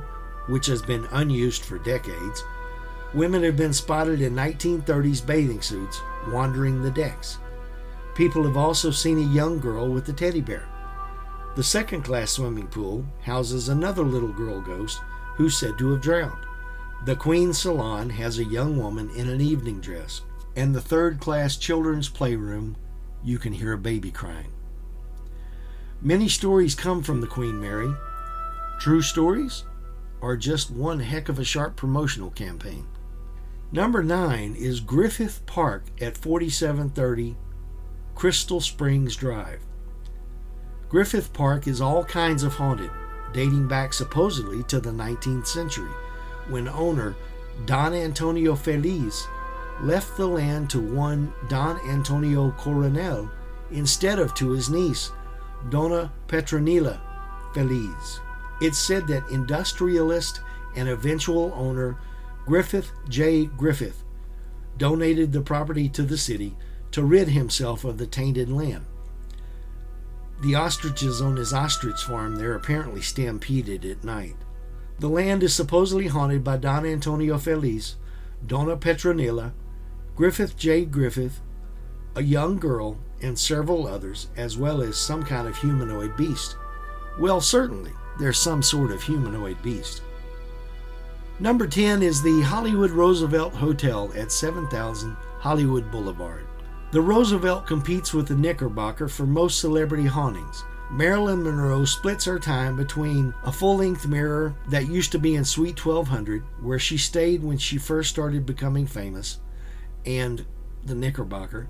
which 0.48 0.66
has 0.66 0.82
been 0.82 1.06
unused 1.12 1.62
for 1.62 1.78
decades, 1.78 2.42
women 3.14 3.44
have 3.44 3.56
been 3.56 3.72
spotted 3.72 4.20
in 4.20 4.34
1930s 4.34 5.24
bathing 5.24 5.62
suits 5.62 6.00
wandering 6.28 6.82
the 6.82 6.90
decks. 6.90 7.38
People 8.16 8.42
have 8.42 8.56
also 8.56 8.90
seen 8.90 9.18
a 9.18 9.34
young 9.34 9.60
girl 9.60 9.88
with 9.88 10.08
a 10.08 10.12
teddy 10.12 10.40
bear. 10.40 10.68
The 11.54 11.62
second 11.62 12.02
class 12.02 12.32
swimming 12.32 12.66
pool 12.66 13.04
houses 13.22 13.68
another 13.68 14.02
little 14.02 14.32
girl 14.32 14.60
ghost 14.60 15.00
who's 15.36 15.56
said 15.56 15.78
to 15.78 15.92
have 15.92 16.02
drowned. 16.02 16.44
The 17.04 17.16
Queen 17.16 17.52
Salon 17.52 18.10
has 18.10 18.38
a 18.38 18.44
young 18.44 18.78
woman 18.78 19.10
in 19.10 19.28
an 19.28 19.40
evening 19.40 19.80
dress. 19.80 20.22
And 20.54 20.74
the 20.74 20.80
third 20.80 21.20
class 21.20 21.56
children's 21.56 22.08
playroom, 22.08 22.76
you 23.24 23.38
can 23.38 23.52
hear 23.52 23.72
a 23.72 23.78
baby 23.78 24.10
crying. 24.10 24.52
Many 26.00 26.28
stories 26.28 26.74
come 26.74 27.02
from 27.02 27.20
the 27.20 27.26
Queen 27.26 27.60
Mary. 27.60 27.94
True 28.80 29.02
stories 29.02 29.64
or 30.22 30.36
just 30.36 30.70
one 30.70 31.00
heck 31.00 31.28
of 31.28 31.38
a 31.38 31.44
sharp 31.44 31.76
promotional 31.76 32.30
campaign. 32.30 32.86
Number 33.72 34.02
nine 34.02 34.54
is 34.54 34.80
Griffith 34.80 35.44
Park 35.46 35.84
at 36.00 36.16
4730 36.16 37.36
Crystal 38.14 38.60
Springs 38.60 39.16
Drive. 39.16 39.60
Griffith 40.88 41.32
Park 41.32 41.66
is 41.66 41.80
all 41.80 42.04
kinds 42.04 42.42
of 42.42 42.54
haunted, 42.54 42.90
dating 43.32 43.66
back 43.66 43.92
supposedly 43.92 44.62
to 44.64 44.78
the 44.78 44.90
19th 44.90 45.46
century, 45.46 45.90
when 46.48 46.68
owner 46.68 47.16
Don 47.66 47.94
Antonio 47.94 48.54
Feliz 48.54 49.26
left 49.80 50.16
the 50.16 50.26
land 50.26 50.70
to 50.70 50.80
one 50.80 51.32
Don 51.48 51.78
Antonio 51.88 52.50
Coronel 52.52 53.30
instead 53.70 54.18
of 54.18 54.34
to 54.34 54.50
his 54.50 54.70
niece, 54.70 55.10
Dona 55.70 56.12
Petronila 56.28 57.00
Feliz. 57.54 58.20
It's 58.60 58.78
said 58.78 59.06
that 59.08 59.28
industrialist 59.30 60.40
and 60.76 60.88
eventual 60.88 61.52
owner 61.54 61.98
Griffith 62.46 62.92
J. 63.08 63.46
Griffith 63.46 64.02
donated 64.76 65.32
the 65.32 65.40
property 65.40 65.88
to 65.90 66.02
the 66.02 66.18
city 66.18 66.56
to 66.90 67.02
rid 67.02 67.28
himself 67.28 67.84
of 67.84 67.98
the 67.98 68.06
tainted 68.06 68.50
land. 68.50 68.84
The 70.42 70.54
ostriches 70.56 71.20
on 71.20 71.36
his 71.36 71.52
ostrich 71.52 72.02
farm 72.02 72.36
there 72.36 72.54
apparently 72.54 73.00
stampeded 73.00 73.84
at 73.84 74.02
night. 74.02 74.34
The 74.98 75.08
land 75.08 75.42
is 75.42 75.54
supposedly 75.54 76.08
haunted 76.08 76.42
by 76.42 76.56
Don 76.56 76.84
Antonio 76.84 77.38
Feliz, 77.38 77.96
Dona 78.44 78.76
Petronilla, 78.76 79.52
Griffith 80.14 80.58
J. 80.58 80.84
Griffith, 80.84 81.40
a 82.16 82.22
young 82.22 82.58
girl, 82.58 82.98
and 83.22 83.38
several 83.38 83.86
others, 83.86 84.28
as 84.36 84.58
well 84.58 84.82
as 84.82 84.98
some 84.98 85.22
kind 85.22 85.48
of 85.48 85.56
humanoid 85.56 86.16
beast. 86.18 86.56
Well, 87.18 87.40
certainly, 87.40 87.92
there's 88.18 88.38
some 88.38 88.62
sort 88.62 88.90
of 88.90 89.02
humanoid 89.02 89.62
beast. 89.62 90.02
Number 91.40 91.66
10 91.66 92.02
is 92.02 92.22
the 92.22 92.42
Hollywood 92.42 92.90
Roosevelt 92.90 93.54
Hotel 93.54 94.12
at 94.14 94.30
7000 94.30 95.16
Hollywood 95.38 95.90
Boulevard. 95.90 96.46
The 96.90 97.00
Roosevelt 97.00 97.66
competes 97.66 98.12
with 98.12 98.28
the 98.28 98.36
Knickerbocker 98.36 99.08
for 99.08 99.26
most 99.26 99.60
celebrity 99.60 100.04
hauntings. 100.04 100.62
Marilyn 100.90 101.42
Monroe 101.42 101.86
splits 101.86 102.26
her 102.26 102.38
time 102.38 102.76
between 102.76 103.32
a 103.44 103.50
full 103.50 103.78
length 103.78 104.06
mirror 104.06 104.54
that 104.68 104.90
used 104.90 105.10
to 105.12 105.18
be 105.18 105.36
in 105.36 105.44
Suite 105.44 105.82
1200, 105.82 106.42
where 106.60 106.78
she 106.78 106.98
stayed 106.98 107.42
when 107.42 107.56
she 107.56 107.78
first 107.78 108.10
started 108.10 108.44
becoming 108.44 108.86
famous, 108.86 109.40
and 110.06 110.44
the 110.84 110.94
Knickerbocker. 110.94 111.68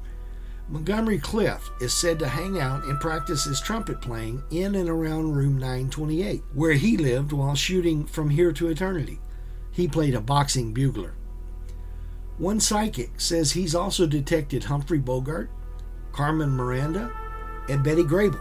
Montgomery 0.68 1.18
Clift 1.18 1.70
is 1.82 1.92
said 1.92 2.18
to 2.18 2.28
hang 2.28 2.58
out 2.58 2.84
and 2.84 2.98
practice 3.00 3.44
his 3.44 3.60
trumpet 3.60 4.00
playing 4.00 4.42
in 4.50 4.74
and 4.74 4.88
around 4.88 5.32
room 5.32 5.58
928, 5.58 6.42
where 6.54 6.72
he 6.72 6.96
lived 6.96 7.32
while 7.32 7.54
shooting 7.54 8.06
From 8.06 8.30
Here 8.30 8.52
to 8.52 8.68
Eternity. 8.68 9.18
He 9.70 9.88
played 9.88 10.14
a 10.14 10.20
boxing 10.20 10.72
bugler. 10.72 11.14
One 12.38 12.60
psychic 12.60 13.20
says 13.20 13.52
he's 13.52 13.74
also 13.74 14.06
detected 14.06 14.64
Humphrey 14.64 14.98
Bogart, 14.98 15.50
Carmen 16.12 16.50
Miranda, 16.50 17.12
and 17.68 17.84
Betty 17.84 18.02
Grable. 18.02 18.40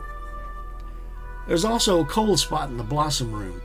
There's 1.48 1.66
also 1.66 2.02
a 2.02 2.06
cold 2.06 2.40
spot 2.40 2.70
in 2.70 2.78
the 2.78 2.84
Blossom 2.84 3.34
Room, 3.34 3.62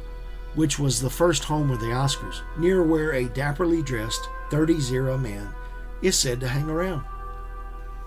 which 0.55 0.79
was 0.79 1.01
the 1.01 1.11
first 1.11 1.45
home 1.45 1.71
of 1.71 1.81
the 1.81 1.87
Oscars, 1.87 2.41
near 2.59 2.83
where 2.83 3.13
a 3.13 3.27
dapperly 3.27 3.85
dressed 3.85 4.29
30 4.51 4.81
0 4.81 5.19
man 5.19 5.55
is 6.03 6.19
said 6.19 6.41
to 6.41 6.49
hang 6.49 6.69
around. 6.69 7.05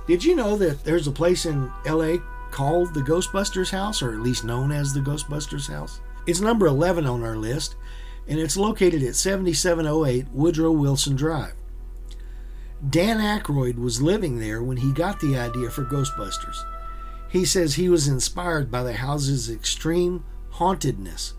Did 0.08 0.24
you 0.24 0.36
know 0.36 0.58
that 0.58 0.84
there's 0.84 1.08
a 1.08 1.12
place 1.12 1.46
in 1.46 1.72
LA 1.86 2.18
called 2.52 2.94
the 2.94 3.02
Ghostbusters 3.02 3.70
House, 3.70 4.02
or 4.02 4.12
at 4.12 4.22
least 4.22 4.44
known 4.44 4.72
as 4.72 4.94
the 4.94 5.02
Ghostbusters 5.02 5.70
House? 5.70 6.02
It's 6.26 6.42
number 6.42 6.66
11 6.66 7.06
on 7.06 7.24
our 7.24 7.36
list, 7.36 7.76
and 8.28 8.40
it's 8.40 8.58
located 8.58 9.04
at 9.04 9.16
7708 9.16 10.28
Woodrow 10.32 10.72
Wilson 10.72 11.16
Drive. 11.16 11.54
Dan 12.88 13.18
Aykroyd 13.18 13.78
was 13.78 14.02
living 14.02 14.40
there 14.40 14.64
when 14.64 14.78
he 14.78 14.92
got 14.92 15.20
the 15.20 15.38
idea 15.38 15.70
for 15.70 15.84
Ghostbusters. 15.84 16.58
He 17.30 17.46
says 17.46 17.76
he 17.76 17.90
was 17.90 18.08
inspired 18.08 18.72
by 18.72 18.84
the 18.84 18.94
house's 18.94 19.50
extreme 19.50 20.24
hauntedness, 20.52 21.34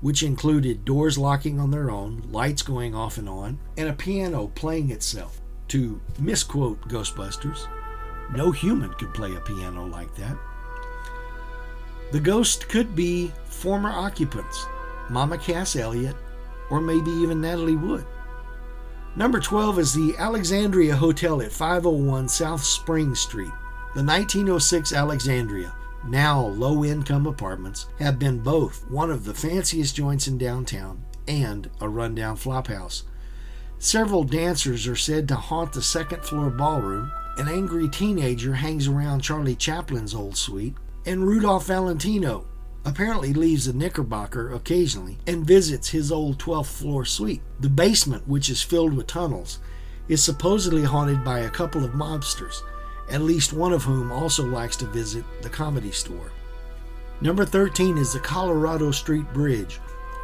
which 0.00 0.22
included 0.22 0.84
doors 0.84 1.18
locking 1.18 1.58
on 1.58 1.70
their 1.70 1.90
own, 1.90 2.22
lights 2.30 2.62
going 2.62 2.94
off 2.94 3.18
and 3.18 3.28
on, 3.28 3.58
and 3.76 3.88
a 3.88 3.92
piano 3.92 4.52
playing 4.54 4.90
itself. 4.90 5.40
To 5.68 6.00
misquote 6.18 6.80
Ghostbusters, 6.88 7.68
no 8.34 8.50
human 8.50 8.92
could 8.94 9.12
play 9.12 9.34
a 9.34 9.40
piano 9.40 9.86
like 9.86 10.14
that. 10.16 10.36
The 12.10 12.20
ghost 12.20 12.68
could 12.68 12.96
be 12.96 13.30
former 13.44 13.90
occupants, 13.90 14.66
Mama 15.10 15.36
Cass 15.36 15.76
Elliot, 15.76 16.16
or 16.70 16.80
maybe 16.80 17.10
even 17.10 17.40
Natalie 17.40 17.76
Wood. 17.76 18.06
Number 19.14 19.40
12 19.40 19.78
is 19.78 19.92
the 19.92 20.14
Alexandria 20.18 20.96
Hotel 20.96 21.42
at 21.42 21.52
501 21.52 22.28
South 22.28 22.62
Spring 22.62 23.14
Street. 23.14 23.52
The 23.94 24.04
1906 24.04 24.92
Alexandria, 24.92 25.74
now 26.06 26.46
low 26.46 26.84
income 26.84 27.26
apartments, 27.26 27.86
have 27.98 28.18
been 28.18 28.38
both 28.38 28.88
one 28.90 29.10
of 29.10 29.24
the 29.24 29.34
fanciest 29.34 29.96
joints 29.96 30.28
in 30.28 30.38
downtown 30.38 31.04
and 31.26 31.68
a 31.80 31.88
rundown 31.88 32.36
flophouse. 32.36 33.02
Several 33.80 34.24
dancers 34.24 34.88
are 34.88 34.96
said 34.96 35.28
to 35.28 35.36
haunt 35.36 35.72
the 35.72 35.82
second 35.82 36.24
floor 36.24 36.50
ballroom. 36.50 37.12
An 37.36 37.46
angry 37.46 37.88
teenager 37.88 38.52
hangs 38.54 38.88
around 38.88 39.20
Charlie 39.20 39.54
Chaplin's 39.54 40.14
old 40.14 40.36
suite. 40.36 40.74
And 41.06 41.24
Rudolph 41.24 41.66
Valentino 41.66 42.44
apparently 42.84 43.32
leaves 43.32 43.66
the 43.66 43.72
Knickerbocker 43.72 44.52
occasionally 44.52 45.18
and 45.28 45.46
visits 45.46 45.90
his 45.90 46.10
old 46.10 46.38
12th 46.38 46.66
floor 46.66 47.04
suite. 47.04 47.40
The 47.60 47.68
basement, 47.68 48.26
which 48.26 48.50
is 48.50 48.62
filled 48.62 48.94
with 48.94 49.06
tunnels, 49.06 49.60
is 50.08 50.24
supposedly 50.24 50.82
haunted 50.82 51.22
by 51.22 51.40
a 51.40 51.50
couple 51.50 51.84
of 51.84 51.92
mobsters, 51.92 52.62
at 53.08 53.20
least 53.20 53.52
one 53.52 53.72
of 53.72 53.84
whom 53.84 54.10
also 54.10 54.44
likes 54.44 54.76
to 54.78 54.86
visit 54.86 55.24
the 55.42 55.48
comedy 55.48 55.92
store. 55.92 56.32
Number 57.20 57.44
13 57.44 57.96
is 57.96 58.12
the 58.12 58.20
Colorado 58.20 58.90
Street 58.90 59.32
Bridge 59.32 59.78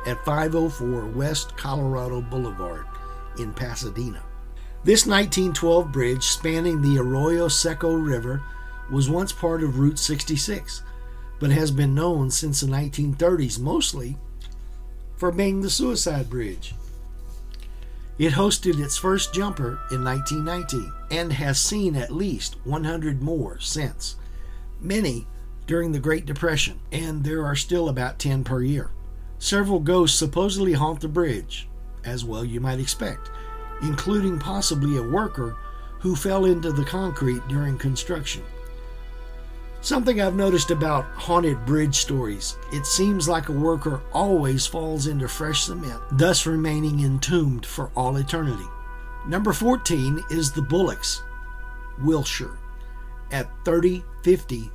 at 0.07 0.25
504 0.25 1.07
West 1.07 1.57
Colorado 1.57 2.21
Boulevard 2.21 2.87
in 3.39 3.53
Pasadena. 3.53 4.23
This 4.85 5.07
1912 5.07 5.91
bridge 5.91 6.25
spanning 6.25 6.83
the 6.83 6.99
Arroyo 6.99 7.49
Seco 7.49 7.95
River 7.95 8.43
was 8.91 9.09
once 9.09 9.33
part 9.33 9.63
of 9.63 9.79
Route 9.79 9.99
66 9.99 10.83
but 11.41 11.51
has 11.51 11.71
been 11.71 11.95
known 11.95 12.31
since 12.31 12.61
the 12.61 12.67
1930s 12.67 13.59
mostly 13.59 14.17
for 15.17 15.33
being 15.33 15.61
the 15.61 15.71
suicide 15.71 16.31
bridge. 16.31 16.75
It 18.19 18.33
hosted 18.33 18.83
its 18.83 18.97
first 18.97 19.35
jumper 19.35 19.81
in 19.91 20.05
1919 20.05 20.93
and 21.11 21.33
has 21.33 21.61
seen 21.61 21.97
at 21.97 22.13
least 22.13 22.57
100 22.65 23.21
more 23.21 23.59
since, 23.59 24.17
many 24.81 25.27
during 25.67 25.93
the 25.93 25.99
Great 25.99 26.25
Depression, 26.25 26.79
and 26.93 27.25
there 27.25 27.45
are 27.45 27.57
still 27.57 27.89
about 27.89 28.19
10 28.19 28.45
per 28.45 28.63
year. 28.63 28.91
Several 29.39 29.81
ghosts 29.81 30.19
supposedly 30.19 30.75
haunt 30.75 31.01
the 31.01 31.09
bridge, 31.09 31.69
as 32.05 32.25
well 32.25 32.45
you 32.45 32.61
might 32.61 32.81
expect, 32.81 33.31
including 33.83 34.39
possibly 34.39 34.97
a 34.97 35.03
worker 35.03 35.57
who 36.01 36.15
fell 36.15 36.45
into 36.45 36.71
the 36.71 36.85
concrete 36.85 37.47
during 37.49 37.79
construction. 37.79 38.43
Something 39.81 40.21
I've 40.21 40.35
noticed 40.35 40.71
about 40.71 41.05
haunted 41.15 41.67
bridge 41.67 41.97
stories 41.97 42.57
it 42.73 42.87
seems 42.87 43.29
like 43.29 43.51
a 43.51 43.53
worker 43.53 44.01
always 44.15 44.67
falls 44.67 45.07
into 45.07 45.29
fresh 45.29 45.65
cement, 45.65 46.01
thus 46.13 46.47
remaining 46.47 47.01
entombed 47.01 47.67
for 47.67 47.91
all 47.95 48.17
eternity. 48.17 48.65
Number 49.27 49.53
14 49.53 50.25
is 50.31 50.53
the 50.53 50.63
Bullocks, 50.63 51.23
Wilshire, 52.03 52.59
at 53.31 53.49
3050 53.65 54.71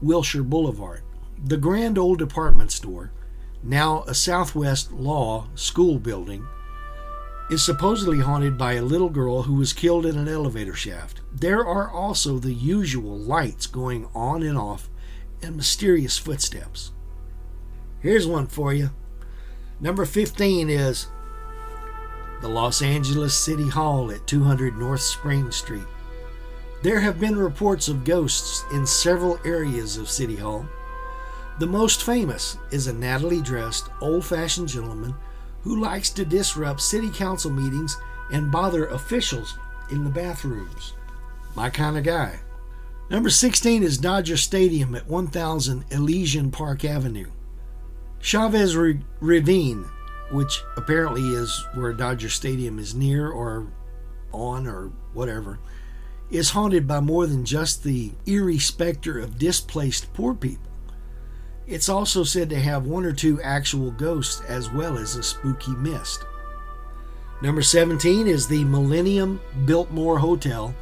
Wilshire 0.00 0.42
Boulevard. 0.42 1.02
The 1.44 1.56
grand 1.56 1.98
old 1.98 2.18
department 2.18 2.72
store, 2.72 3.10
now 3.62 4.02
a 4.04 4.14
Southwest 4.14 4.92
Law 4.92 5.46
School 5.54 5.98
building, 5.98 6.46
is 7.50 7.62
supposedly 7.62 8.20
haunted 8.20 8.56
by 8.56 8.74
a 8.74 8.82
little 8.82 9.10
girl 9.10 9.42
who 9.42 9.54
was 9.54 9.72
killed 9.72 10.06
in 10.06 10.16
an 10.16 10.28
elevator 10.28 10.74
shaft. 10.74 11.20
There 11.32 11.64
are 11.64 11.90
also 11.90 12.38
the 12.38 12.54
usual 12.54 13.18
lights 13.18 13.66
going 13.66 14.08
on 14.14 14.42
and 14.42 14.56
off 14.56 14.88
and 15.42 15.56
mysterious 15.56 16.18
footsteps. 16.18 16.92
Here's 18.00 18.26
one 18.26 18.46
for 18.46 18.72
you. 18.72 18.90
Number 19.80 20.06
15 20.06 20.70
is 20.70 21.08
the 22.40 22.48
Los 22.48 22.82
Angeles 22.82 23.34
City 23.34 23.68
Hall 23.68 24.10
at 24.10 24.26
200 24.26 24.76
North 24.76 25.00
Spring 25.00 25.50
Street. 25.50 25.86
There 26.82 27.00
have 27.00 27.18
been 27.18 27.36
reports 27.36 27.88
of 27.88 28.04
ghosts 28.04 28.64
in 28.72 28.86
several 28.86 29.38
areas 29.44 29.96
of 29.96 30.10
City 30.10 30.36
Hall. 30.36 30.66
The 31.58 31.66
most 31.66 32.02
famous 32.02 32.58
is 32.70 32.86
a 32.86 32.92
nattily 32.92 33.42
dressed, 33.42 33.88
old 34.00 34.24
fashioned 34.24 34.68
gentleman 34.68 35.14
who 35.64 35.80
likes 35.80 36.10
to 36.10 36.24
disrupt 36.24 36.80
city 36.80 37.10
council 37.10 37.50
meetings 37.50 37.96
and 38.30 38.52
bother 38.52 38.86
officials 38.86 39.58
in 39.90 40.04
the 40.04 40.10
bathrooms. 40.10 40.92
My 41.56 41.70
kind 41.70 41.96
of 41.96 42.04
guy. 42.04 42.38
Number 43.10 43.30
16 43.30 43.82
is 43.82 43.98
Dodger 43.98 44.36
Stadium 44.36 44.94
at 44.94 45.06
1000 45.06 45.84
Elysian 45.90 46.50
Park 46.50 46.84
Avenue. 46.84 47.30
Chavez 48.20 48.76
Ravine, 49.20 49.84
which 50.30 50.62
apparently 50.76 51.22
is 51.22 51.64
where 51.74 51.92
Dodger 51.92 52.30
Stadium 52.30 52.78
is 52.78 52.94
near 52.94 53.30
or 53.30 53.66
on 54.32 54.66
or 54.66 54.92
whatever, 55.12 55.58
is 56.30 56.50
haunted 56.50 56.86
by 56.86 57.00
more 57.00 57.26
than 57.26 57.44
just 57.44 57.84
the 57.84 58.12
eerie 58.26 58.58
specter 58.58 59.18
of 59.18 59.38
displaced 59.38 60.12
poor 60.12 60.34
people. 60.34 60.72
It's 61.66 61.88
also 61.88 62.24
said 62.24 62.50
to 62.50 62.60
have 62.60 62.86
one 62.86 63.04
or 63.04 63.12
two 63.12 63.40
actual 63.42 63.90
ghosts 63.90 64.42
as 64.42 64.70
well 64.70 64.98
as 64.98 65.16
a 65.16 65.22
spooky 65.22 65.72
mist. 65.72 66.24
Number 67.40 67.62
17 67.62 68.26
is 68.26 68.46
the 68.46 68.64
Millennium 68.64 69.40
Biltmore 69.64 70.18
Hotel 70.18 70.74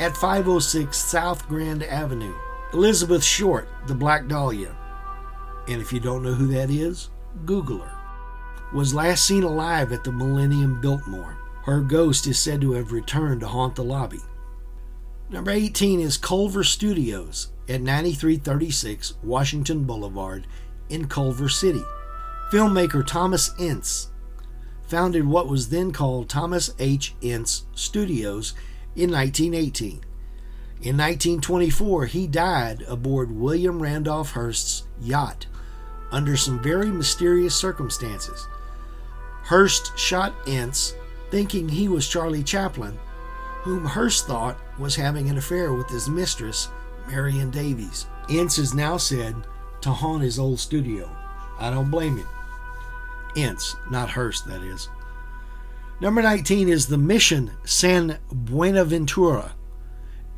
at 0.00 0.16
506 0.16 0.96
South 0.96 1.46
Grand 1.48 1.82
Avenue. 1.84 2.34
Elizabeth 2.72 3.22
Short, 3.22 3.68
the 3.86 3.94
Black 3.94 4.26
Dahlia, 4.26 4.76
and 5.68 5.80
if 5.80 5.92
you 5.92 6.00
don't 6.00 6.22
know 6.22 6.34
who 6.34 6.48
that 6.48 6.70
is, 6.70 7.10
Google 7.44 7.78
her, 7.78 7.98
was 8.74 8.94
last 8.94 9.26
seen 9.26 9.44
alive 9.44 9.92
at 9.92 10.04
the 10.04 10.12
Millennium 10.12 10.80
Biltmore. 10.80 11.38
Her 11.64 11.80
ghost 11.80 12.26
is 12.26 12.38
said 12.38 12.60
to 12.60 12.72
have 12.72 12.92
returned 12.92 13.40
to 13.40 13.48
haunt 13.48 13.76
the 13.76 13.84
lobby. 13.84 14.20
Number 15.30 15.50
18 15.50 16.00
is 16.00 16.16
Culver 16.16 16.64
Studios 16.64 17.52
at 17.68 17.80
9336 17.80 19.14
Washington 19.22 19.84
Boulevard 19.84 20.46
in 20.88 21.08
Culver 21.08 21.48
City. 21.48 21.82
Filmmaker 22.52 23.04
Thomas 23.06 23.52
Ince 23.58 24.10
founded 24.86 25.26
what 25.26 25.48
was 25.48 25.68
then 25.68 25.92
called 25.92 26.28
Thomas 26.28 26.72
H. 26.78 27.14
Ince 27.20 27.66
Studios 27.74 28.54
in 28.94 29.10
1918. 29.10 30.00
In 30.82 30.96
1924, 30.96 32.06
he 32.06 32.26
died 32.26 32.82
aboard 32.86 33.32
William 33.32 33.82
Randolph 33.82 34.32
Hearst's 34.32 34.84
yacht 35.00 35.46
under 36.12 36.36
some 36.36 36.62
very 36.62 36.90
mysterious 36.90 37.54
circumstances. 37.54 38.46
Hearst 39.44 39.96
shot 39.98 40.34
Ince 40.46 40.94
thinking 41.30 41.68
he 41.68 41.88
was 41.88 42.08
Charlie 42.08 42.42
Chaplin, 42.42 42.98
whom 43.62 43.84
Hearst 43.84 44.26
thought 44.26 44.58
was 44.78 44.94
having 44.94 45.28
an 45.28 45.38
affair 45.38 45.72
with 45.72 45.88
his 45.88 46.08
mistress, 46.08 46.68
Marion 47.08 47.50
Davies. 47.50 48.06
Ince 48.28 48.58
is 48.58 48.74
now 48.74 48.96
said 48.96 49.34
to 49.80 49.90
haunt 49.90 50.22
his 50.22 50.38
old 50.38 50.58
studio. 50.58 51.08
I 51.58 51.70
don't 51.70 51.90
blame 51.90 52.16
him. 52.16 52.28
Ince, 53.36 53.76
not 53.90 54.10
Hearst, 54.10 54.46
that 54.46 54.62
is. 54.62 54.88
Number 56.00 56.22
19 56.22 56.68
is 56.68 56.86
the 56.86 56.98
Mission 56.98 57.52
San 57.64 58.18
Buenaventura 58.30 59.54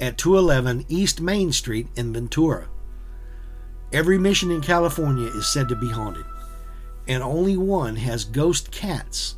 at 0.01 0.19
211 0.19 0.85
East 0.89 1.21
Main 1.21 1.53
Street 1.53 1.89
in 1.97 2.13
Ventura. 2.13 2.69
Every 3.93 4.19
mission 4.19 4.51
in 4.51 4.61
California 4.61 5.27
is 5.29 5.47
said 5.47 5.69
to 5.69 5.77
be 5.77 5.91
haunted, 5.91 6.27
and 7.09 7.23
only 7.23 7.57
one 7.57 7.97
has 7.97 8.25
ghost 8.25 8.71
cats. 8.71 9.37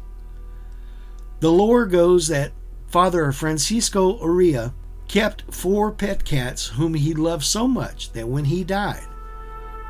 The 1.38 1.50
lore 1.50 1.86
goes 1.86 2.28
that 2.28 2.52
Father 2.88 3.30
Francisco 3.32 4.18
Uria 4.18 4.74
kept 5.10 5.42
four 5.52 5.90
pet 5.90 6.24
cats 6.24 6.68
whom 6.68 6.94
he 6.94 7.14
loved 7.14 7.42
so 7.42 7.66
much 7.66 8.12
that 8.12 8.28
when 8.28 8.44
he 8.44 8.62
died, 8.62 9.08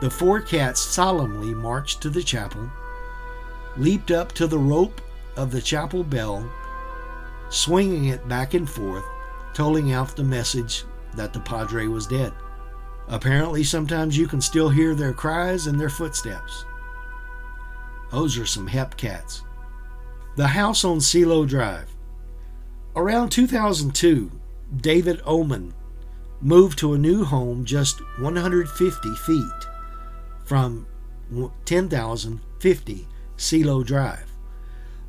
the 0.00 0.08
four 0.08 0.40
cats 0.40 0.80
solemnly 0.80 1.54
marched 1.54 2.00
to 2.00 2.08
the 2.08 2.22
chapel, 2.22 2.70
leaped 3.76 4.10
up 4.10 4.32
to 4.32 4.46
the 4.46 4.58
rope 4.58 4.98
of 5.36 5.50
the 5.50 5.60
chapel 5.60 6.02
bell, 6.02 6.50
swinging 7.50 8.06
it 8.06 8.26
back 8.28 8.54
and 8.54 8.70
forth, 8.70 9.04
tolling 9.52 9.92
out 9.92 10.16
the 10.16 10.24
message 10.24 10.84
that 11.14 11.34
the 11.34 11.40
Padre 11.40 11.86
was 11.86 12.06
dead. 12.06 12.32
Apparently, 13.08 13.62
sometimes 13.62 14.16
you 14.16 14.26
can 14.26 14.40
still 14.40 14.70
hear 14.70 14.94
their 14.94 15.12
cries 15.12 15.66
and 15.66 15.78
their 15.78 15.90
footsteps. 15.90 16.64
Those 18.10 18.38
are 18.38 18.46
some 18.46 18.66
hep 18.66 18.96
cats. 18.96 19.42
The 20.36 20.46
house 20.46 20.82
on 20.82 20.98
Cielo 20.98 21.44
Drive. 21.44 21.94
Around 22.96 23.28
2002, 23.32 24.39
David 24.76 25.20
Oman 25.26 25.74
moved 26.40 26.78
to 26.78 26.94
a 26.94 26.98
new 26.98 27.24
home 27.24 27.64
just 27.64 28.00
150 28.18 29.14
feet 29.16 29.44
from 30.44 30.86
10,050 31.64 33.08
Cielo 33.36 33.82
Drive, 33.82 34.30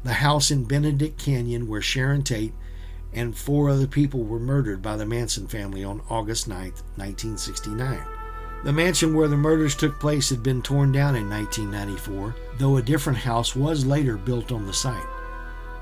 the 0.03 0.13
house 0.13 0.51
in 0.51 0.65
Benedict 0.65 1.19
Canyon 1.19 1.67
where 1.67 1.81
Sharon 1.81 2.23
Tate 2.23 2.53
and 3.13 3.37
four 3.37 3.69
other 3.69 3.87
people 3.87 4.23
were 4.23 4.39
murdered 4.39 4.81
by 4.81 4.95
the 4.95 5.05
Manson 5.05 5.47
family 5.47 5.83
on 5.83 6.01
August 6.09 6.47
9, 6.47 6.57
1969. 6.95 7.99
The 8.63 8.71
mansion 8.71 9.15
where 9.15 9.27
the 9.27 9.37
murders 9.37 9.75
took 9.75 9.99
place 9.99 10.29
had 10.29 10.43
been 10.43 10.61
torn 10.61 10.91
down 10.91 11.15
in 11.15 11.29
1994, 11.29 12.35
though 12.57 12.77
a 12.77 12.81
different 12.81 13.19
house 13.19 13.55
was 13.55 13.85
later 13.85 14.17
built 14.17 14.51
on 14.51 14.65
the 14.65 14.73
site. 14.73 15.05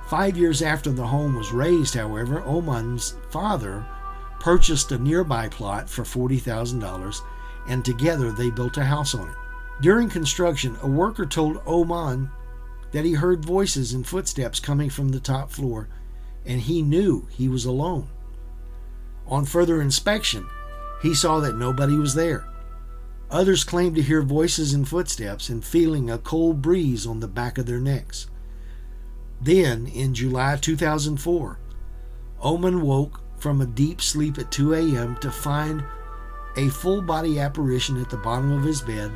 Five 0.10 0.38
years 0.38 0.64
after 0.64 0.92
the 0.92 1.06
home 1.06 1.36
was 1.36 1.52
raised, 1.52 1.94
however, 1.94 2.42
Oman's 2.42 3.16
father 3.30 3.86
purchased 4.40 4.92
a 4.92 4.98
nearby 4.98 5.50
plot 5.50 5.88
for 5.88 6.02
$40,000 6.02 7.22
and 7.68 7.86
together 7.86 8.32
they 8.32 8.50
built 8.50 8.78
a 8.78 8.84
house 8.84 9.14
on 9.14 9.30
it. 9.30 9.36
During 9.82 10.10
construction, 10.10 10.76
a 10.82 10.88
worker 10.88 11.28
told 11.28 11.62
Oman 11.68 12.32
that 12.92 13.06
he 13.06 13.14
heard 13.14 13.46
voices 13.46 13.94
and 13.94 14.08
footsteps 14.08 14.60
coming 14.60 14.90
from 14.90 15.10
the 15.10 15.20
top 15.20 15.52
floor 15.52 15.88
and 16.44 16.60
he 16.60 16.82
knew 16.82 17.28
he 17.30 17.48
was 17.48 17.66
alone. 17.66 18.08
On 19.28 19.46
further 19.46 19.80
inspection, 19.80 20.50
he 21.04 21.14
saw 21.14 21.40
that 21.40 21.56
nobody 21.56 21.96
was 21.96 22.16
there. 22.16 22.48
Others 23.30 23.64
claimed 23.64 23.96
to 23.98 24.02
hear 24.02 24.24
voices 24.24 24.74
and 24.74 24.90
footsteps 24.90 25.50
and 25.50 25.64
feeling 25.64 26.10
a 26.10 26.18
cold 26.18 26.64
breeze 26.64 27.06
on 27.06 27.20
the 27.20 27.28
back 27.28 27.60
of 27.60 27.68
their 27.68 27.80
necks. 27.80 28.26
Then, 29.42 29.88
in 29.88 30.14
July 30.14 30.58
2004, 30.58 31.60
Oman 32.44 32.82
woke 32.82 33.22
from 33.38 33.62
a 33.62 33.66
deep 33.66 34.02
sleep 34.02 34.38
at 34.38 34.52
2 34.52 34.74
a.m. 34.74 35.16
to 35.18 35.32
find 35.32 35.84
a 36.58 36.70
full 36.70 37.02
body 37.02 37.40
apparition 37.40 38.02
at 38.02 38.10
the 38.10 38.18
bottom 38.18 38.52
of 38.52 38.64
his 38.64 38.82
bed, 38.82 39.12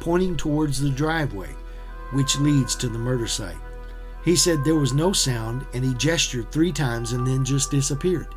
pointing 0.00 0.36
towards 0.36 0.80
the 0.80 0.90
driveway 0.90 1.54
which 2.12 2.38
leads 2.38 2.74
to 2.76 2.88
the 2.88 2.98
murder 2.98 3.26
site. 3.26 3.56
He 4.24 4.36
said 4.36 4.64
there 4.64 4.76
was 4.76 4.92
no 4.92 5.12
sound 5.12 5.66
and 5.74 5.84
he 5.84 5.94
gestured 5.94 6.50
three 6.50 6.72
times 6.72 7.12
and 7.12 7.26
then 7.26 7.44
just 7.44 7.70
disappeared. 7.70 8.28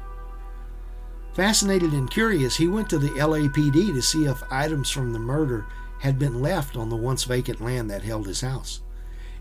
Fascinated 1.34 1.92
and 1.92 2.10
curious, 2.10 2.56
he 2.56 2.68
went 2.68 2.90
to 2.90 2.98
the 2.98 3.10
LAPD 3.10 3.94
to 3.94 4.02
see 4.02 4.26
if 4.26 4.42
items 4.50 4.90
from 4.90 5.12
the 5.12 5.20
murder 5.20 5.66
had 6.00 6.18
been 6.18 6.42
left 6.42 6.78
on 6.78 6.90
the 6.90 6.96
once 6.96 7.26
vacant 7.26 7.62
land 7.62 7.92
that 7.92 8.04
held 8.04 8.26
his 8.26 8.42
house. 8.42 8.82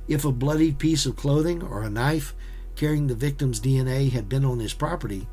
If 0.09 0.25
a 0.25 0.33
bloodied 0.33 0.79
piece 0.79 1.07
of 1.07 1.17
clothing 1.17 1.63
or 1.63 1.83
a 1.83 1.91
knife 1.91 2.35
carrying 2.77 3.07
the 3.07 3.15
victim's 3.15 3.61
DNA 3.61 4.11
had 4.11 4.29
been 4.29 4.45
on 4.45 4.59
his 4.59 4.75
property, 4.75 5.29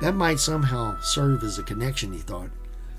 that 0.00 0.14
might 0.14 0.38
somehow 0.38 1.00
serve 1.00 1.42
as 1.42 1.58
a 1.58 1.62
connection, 1.62 2.12
he 2.12 2.18
thought. 2.18 2.50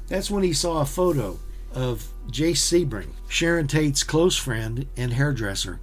That's 0.07 0.31
when 0.31 0.43
he 0.43 0.53
saw 0.53 0.81
a 0.81 0.85
photo 0.85 1.39
of 1.73 2.11
Jay 2.31 2.51
Sebring, 2.51 3.11
Sharon 3.27 3.67
Tate's 3.67 4.03
close 4.03 4.35
friend 4.35 4.87
and 4.97 5.13
hairdresser, 5.13 5.79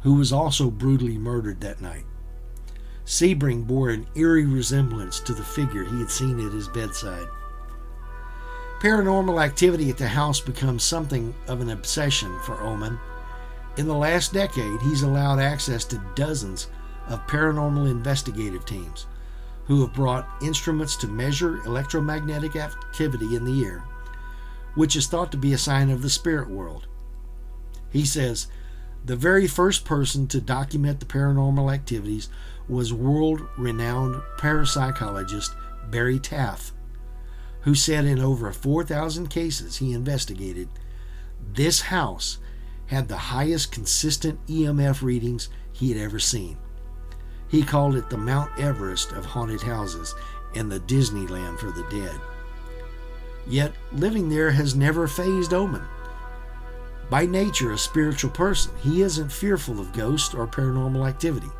who 0.00 0.14
was 0.14 0.32
also 0.32 0.70
brutally 0.70 1.18
murdered 1.18 1.60
that 1.60 1.80
night. 1.80 2.04
Sebring 3.04 3.66
bore 3.66 3.90
an 3.90 4.06
eerie 4.14 4.46
resemblance 4.46 5.20
to 5.20 5.34
the 5.34 5.42
figure 5.42 5.84
he 5.84 5.98
had 5.98 6.10
seen 6.10 6.44
at 6.44 6.52
his 6.52 6.68
bedside. 6.68 7.28
Paranormal 8.80 9.42
activity 9.44 9.90
at 9.90 9.98
the 9.98 10.08
house 10.08 10.40
becomes 10.40 10.82
something 10.82 11.34
of 11.46 11.60
an 11.60 11.70
obsession 11.70 12.38
for 12.40 12.62
Ullman. 12.62 12.98
In 13.76 13.86
the 13.86 13.94
last 13.94 14.32
decade, 14.32 14.80
he's 14.82 15.02
allowed 15.02 15.38
access 15.38 15.84
to 15.86 16.04
dozens 16.14 16.68
of 17.08 17.26
paranormal 17.26 17.90
investigative 17.90 18.64
teams 18.64 19.06
who 19.64 19.80
have 19.82 19.94
brought 19.94 20.28
instruments 20.42 20.96
to 20.96 21.06
measure 21.06 21.62
electromagnetic 21.64 22.56
activity 22.56 23.36
in 23.36 23.44
the 23.44 23.64
air, 23.64 23.84
which 24.74 24.96
is 24.96 25.06
thought 25.06 25.30
to 25.30 25.38
be 25.38 25.52
a 25.52 25.58
sign 25.58 25.90
of 25.90 26.02
the 26.02 26.10
spirit 26.10 26.50
world. 26.50 26.88
He 27.90 28.04
says, 28.04 28.48
the 29.04 29.16
very 29.16 29.46
first 29.46 29.84
person 29.84 30.26
to 30.28 30.40
document 30.40 31.00
the 31.00 31.06
paranormal 31.06 31.72
activities 31.72 32.28
was 32.68 32.92
world 32.92 33.42
renowned 33.56 34.20
parapsychologist 34.38 35.54
Barry 35.90 36.18
Taff, 36.18 36.72
who 37.62 37.74
said 37.74 38.04
in 38.04 38.18
over 38.18 38.52
4,000 38.52 39.28
cases 39.28 39.76
he 39.76 39.92
investigated, 39.92 40.68
this 41.52 41.82
house 41.82 42.38
had 42.90 43.06
the 43.06 43.16
highest 43.16 43.70
consistent 43.70 44.44
EMF 44.48 45.00
readings 45.00 45.48
he 45.72 45.92
had 45.92 46.02
ever 46.02 46.18
seen. 46.18 46.56
He 47.46 47.62
called 47.62 47.94
it 47.94 48.10
the 48.10 48.18
Mount 48.18 48.50
Everest 48.58 49.12
of 49.12 49.24
haunted 49.24 49.62
houses 49.62 50.12
and 50.56 50.70
the 50.70 50.80
Disneyland 50.80 51.60
for 51.60 51.70
the 51.70 51.86
dead. 51.88 52.20
Yet 53.46 53.72
living 53.92 54.28
there 54.28 54.50
has 54.50 54.74
never 54.74 55.06
phased 55.06 55.54
Ullman. 55.54 55.84
By 57.08 57.26
nature, 57.26 57.70
a 57.70 57.78
spiritual 57.78 58.30
person, 58.30 58.72
he 58.82 59.02
isn't 59.02 59.30
fearful 59.30 59.78
of 59.78 59.92
ghosts 59.92 60.34
or 60.34 60.48
paranormal 60.48 61.08
activity. 61.08 61.50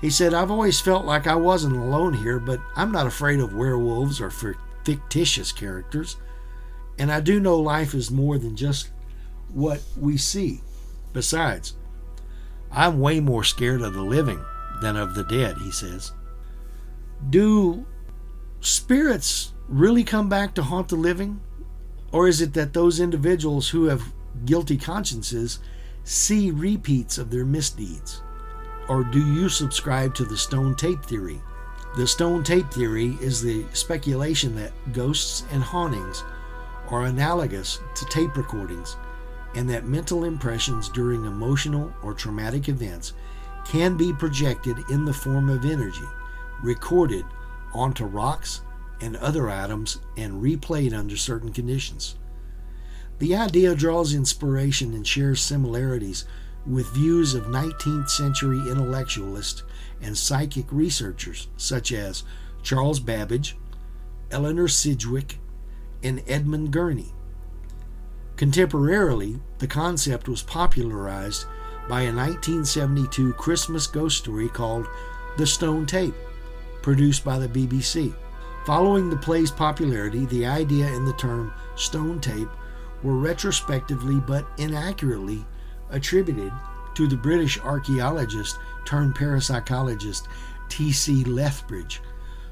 He 0.00 0.10
said, 0.10 0.34
I've 0.34 0.50
always 0.50 0.80
felt 0.80 1.04
like 1.04 1.28
I 1.28 1.36
wasn't 1.36 1.76
alone 1.76 2.14
here, 2.14 2.40
but 2.40 2.60
I'm 2.74 2.90
not 2.90 3.06
afraid 3.06 3.38
of 3.38 3.54
werewolves 3.54 4.20
or 4.20 4.30
fictitious 4.30 5.52
characters. 5.52 6.16
And 6.98 7.12
I 7.12 7.20
do 7.20 7.38
know 7.38 7.56
life 7.58 7.94
is 7.94 8.10
more 8.10 8.38
than 8.38 8.56
just 8.56 8.90
what 9.54 9.82
we 9.98 10.16
see. 10.16 10.60
Besides, 11.12 11.74
I'm 12.70 13.00
way 13.00 13.20
more 13.20 13.44
scared 13.44 13.82
of 13.82 13.94
the 13.94 14.02
living 14.02 14.44
than 14.80 14.96
of 14.96 15.14
the 15.14 15.24
dead, 15.24 15.56
he 15.58 15.70
says. 15.70 16.12
Do 17.28 17.84
spirits 18.60 19.52
really 19.68 20.04
come 20.04 20.28
back 20.28 20.54
to 20.54 20.62
haunt 20.62 20.88
the 20.88 20.96
living? 20.96 21.40
Or 22.12 22.28
is 22.28 22.40
it 22.40 22.54
that 22.54 22.72
those 22.72 23.00
individuals 23.00 23.68
who 23.68 23.86
have 23.86 24.12
guilty 24.44 24.76
consciences 24.76 25.58
see 26.04 26.50
repeats 26.50 27.18
of 27.18 27.30
their 27.30 27.44
misdeeds? 27.44 28.22
Or 28.88 29.04
do 29.04 29.20
you 29.34 29.48
subscribe 29.48 30.14
to 30.16 30.24
the 30.24 30.36
stone 30.36 30.74
tape 30.74 31.04
theory? 31.04 31.40
The 31.96 32.06
stone 32.06 32.42
tape 32.44 32.70
theory 32.70 33.16
is 33.20 33.42
the 33.42 33.64
speculation 33.72 34.54
that 34.56 34.72
ghosts 34.92 35.44
and 35.52 35.62
hauntings 35.62 36.24
are 36.88 37.04
analogous 37.04 37.80
to 37.94 38.04
tape 38.06 38.36
recordings 38.36 38.96
and 39.54 39.68
that 39.68 39.86
mental 39.86 40.24
impressions 40.24 40.88
during 40.88 41.24
emotional 41.24 41.92
or 42.02 42.14
traumatic 42.14 42.68
events 42.68 43.12
can 43.64 43.96
be 43.96 44.12
projected 44.12 44.76
in 44.90 45.04
the 45.04 45.12
form 45.12 45.48
of 45.48 45.64
energy, 45.64 46.06
recorded 46.62 47.24
onto 47.72 48.04
rocks 48.04 48.62
and 49.00 49.16
other 49.16 49.48
items, 49.48 49.98
and 50.16 50.42
replayed 50.42 50.96
under 50.96 51.16
certain 51.16 51.52
conditions. 51.52 52.16
The 53.18 53.36
idea 53.36 53.74
draws 53.74 54.14
inspiration 54.14 54.94
and 54.94 55.06
shares 55.06 55.40
similarities 55.40 56.24
with 56.66 56.92
views 56.94 57.34
of 57.34 57.44
19th 57.44 58.10
century 58.10 58.58
intellectualists 58.58 59.62
and 60.00 60.16
psychic 60.16 60.66
researchers 60.70 61.48
such 61.56 61.92
as 61.92 62.24
Charles 62.62 63.00
Babbage, 63.00 63.56
Eleanor 64.30 64.68
Sidgwick, 64.68 65.38
and 66.02 66.22
Edmund 66.26 66.70
Gurney. 66.70 67.12
Contemporarily, 68.40 69.38
the 69.58 69.66
concept 69.66 70.26
was 70.26 70.42
popularized 70.42 71.44
by 71.90 72.00
a 72.00 72.14
1972 72.14 73.34
Christmas 73.34 73.86
ghost 73.86 74.16
story 74.16 74.48
called 74.48 74.88
The 75.36 75.46
Stone 75.46 75.84
Tape, 75.84 76.14
produced 76.80 77.22
by 77.22 77.38
the 77.38 77.48
BBC. 77.48 78.14
Following 78.64 79.10
the 79.10 79.18
play's 79.18 79.50
popularity, 79.50 80.24
the 80.24 80.46
idea 80.46 80.86
and 80.86 81.06
the 81.06 81.12
term 81.12 81.52
stone 81.76 82.18
tape 82.18 82.48
were 83.02 83.18
retrospectively 83.18 84.20
but 84.20 84.46
inaccurately 84.56 85.44
attributed 85.90 86.50
to 86.94 87.06
the 87.06 87.18
British 87.18 87.60
archaeologist 87.60 88.58
turned 88.86 89.14
parapsychologist 89.14 90.28
T.C. 90.70 91.24
Lethbridge, 91.24 92.00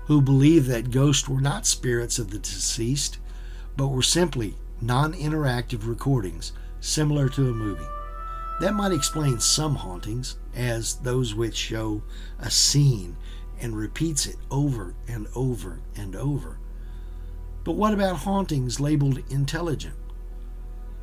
who 0.05 0.20
believed 0.20 0.66
that 0.66 0.90
ghosts 0.90 1.31
were 1.31 1.40
not 1.40 1.64
spirits 1.64 2.18
of 2.18 2.29
the 2.29 2.38
deceased, 2.40 3.16
but 3.74 3.88
were 3.88 4.03
simply 4.03 4.55
non 4.81 5.12
interactive 5.14 5.87
recordings 5.87 6.53
similar 6.81 7.29
to 7.31 7.49
a 7.49 7.53
movie. 7.53 7.87
That 8.61 8.75
might 8.75 8.93
explain 8.93 9.38
some 9.38 9.77
hauntings, 9.77 10.37
as 10.55 10.97
those 10.97 11.35
which 11.35 11.57
show 11.57 12.03
a 12.38 12.51
scene 12.51 13.17
and 13.61 13.77
repeats 13.77 14.27
it 14.27 14.37
over 14.51 14.95
and 15.07 15.29
over 15.35 15.81
and 15.97 16.17
over. 16.17 16.59
But 17.64 17.73
what 17.73 17.95
about 17.95 18.17
hauntings 18.17 18.81
labeled 18.81 19.23
intelligent? 19.31 19.95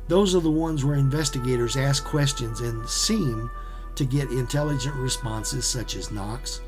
Those 0.08 0.34
are 0.34 0.40
the 0.40 0.50
ones 0.50 0.84
where 0.84 0.96
investigators 0.96 1.76
ask 1.76 2.04
questions 2.04 2.60
and 2.60 2.88
seem 2.88 3.50
to 3.94 4.04
get 4.04 4.30
intelligent 4.30 4.94
responses 4.94 5.66
such 5.66 5.96
as 5.96 6.12
knocks, 6.12 6.60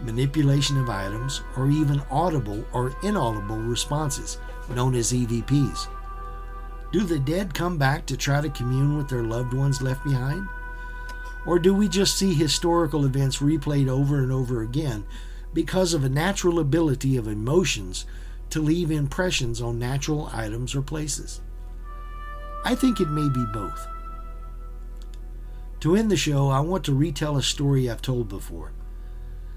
manipulation 0.00 0.78
of 0.78 0.88
items, 0.88 1.42
or 1.56 1.68
even 1.68 2.00
audible 2.10 2.64
or 2.72 2.94
inaudible 3.02 3.58
responses 3.58 4.38
known 4.70 4.94
as 4.94 5.12
EVPs. 5.12 5.88
Do 6.92 7.00
the 7.00 7.18
dead 7.20 7.54
come 7.54 7.78
back 7.78 8.06
to 8.06 8.16
try 8.16 8.40
to 8.40 8.48
commune 8.48 8.96
with 8.96 9.08
their 9.08 9.22
loved 9.22 9.54
ones 9.54 9.80
left 9.80 10.02
behind? 10.04 10.48
Or 11.46 11.58
do 11.58 11.72
we 11.72 11.88
just 11.88 12.18
see 12.18 12.34
historical 12.34 13.04
events 13.04 13.38
replayed 13.38 13.88
over 13.88 14.18
and 14.18 14.32
over 14.32 14.62
again 14.62 15.04
because 15.54 15.94
of 15.94 16.04
a 16.04 16.08
natural 16.08 16.58
ability 16.58 17.16
of 17.16 17.28
emotions 17.28 18.06
to 18.50 18.60
leave 18.60 18.90
impressions 18.90 19.60
on 19.60 19.78
natural 19.78 20.28
items 20.32 20.74
or 20.74 20.82
places? 20.82 21.40
I 22.64 22.74
think 22.74 23.00
it 23.00 23.08
may 23.08 23.28
be 23.28 23.44
both. 23.52 23.86
To 25.80 25.96
end 25.96 26.10
the 26.10 26.16
show, 26.16 26.48
I 26.48 26.60
want 26.60 26.84
to 26.84 26.94
retell 26.94 27.36
a 27.36 27.42
story 27.42 27.88
I've 27.88 28.02
told 28.02 28.28
before. 28.28 28.72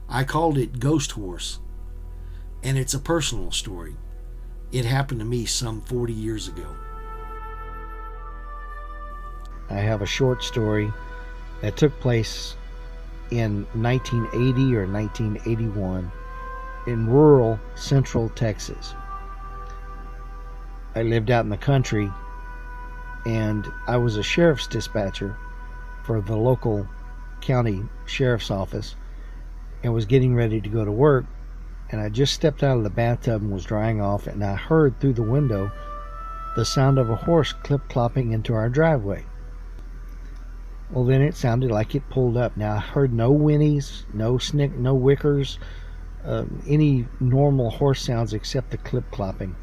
I 0.07 0.23
called 0.23 0.57
it 0.57 0.79
Ghost 0.79 1.11
Horse, 1.11 1.59
and 2.61 2.77
it's 2.77 2.93
a 2.93 2.99
personal 2.99 3.51
story. 3.51 3.95
It 4.71 4.85
happened 4.85 5.19
to 5.19 5.25
me 5.25 5.45
some 5.45 5.81
40 5.81 6.13
years 6.13 6.47
ago. 6.47 6.77
I 9.69 9.75
have 9.75 10.01
a 10.01 10.05
short 10.05 10.43
story 10.43 10.91
that 11.61 11.77
took 11.77 11.97
place 11.99 12.55
in 13.31 13.65
1980 13.73 14.75
or 14.75 14.85
1981 14.85 16.11
in 16.85 17.07
rural 17.07 17.59
central 17.75 18.29
Texas. 18.29 18.93
I 20.95 21.01
lived 21.01 21.31
out 21.31 21.45
in 21.45 21.49
the 21.49 21.57
country 21.57 22.11
and 23.25 23.65
I 23.87 23.97
was 23.97 24.17
a 24.17 24.23
sheriff's 24.23 24.67
dispatcher 24.67 25.35
for 26.03 26.21
the 26.21 26.35
local 26.35 26.87
county 27.41 27.83
sheriff's 28.05 28.51
office 28.51 28.95
and 29.81 29.93
was 29.93 30.05
getting 30.05 30.35
ready 30.35 30.61
to 30.61 30.69
go 30.69 30.85
to 30.85 30.91
work 30.91 31.25
and 31.89 32.01
I 32.01 32.09
just 32.09 32.33
stepped 32.33 32.63
out 32.63 32.77
of 32.77 32.83
the 32.83 32.89
bathtub 32.89 33.41
and 33.41 33.51
was 33.51 33.65
drying 33.65 34.01
off 34.01 34.27
and 34.27 34.43
I 34.43 34.55
heard 34.55 34.99
through 34.99 35.13
the 35.13 35.23
window 35.23 35.71
the 36.55 36.65
sound 36.65 36.99
of 36.99 37.09
a 37.09 37.15
horse 37.15 37.53
clip 37.53 37.87
clopping 37.87 38.31
into 38.31 38.53
our 38.53 38.69
driveway. 38.69 39.25
Well, 40.91 41.05
then 41.05 41.21
it 41.21 41.35
sounded 41.35 41.71
like 41.71 41.95
it 41.95 42.09
pulled 42.09 42.37
up. 42.37 42.55
Now 42.55 42.75
I 42.75 42.79
heard 42.79 43.13
no 43.13 43.31
whinnies, 43.31 44.05
no 44.13 44.37
snick, 44.37 44.77
no 44.77 44.95
wickers, 44.95 45.57
uh, 46.23 46.45
any 46.67 47.07
normal 47.19 47.71
horse 47.71 48.01
sounds 48.01 48.33
except 48.33 48.71
the 48.71 48.77
clip 48.77 49.09
clopping. 49.11 49.55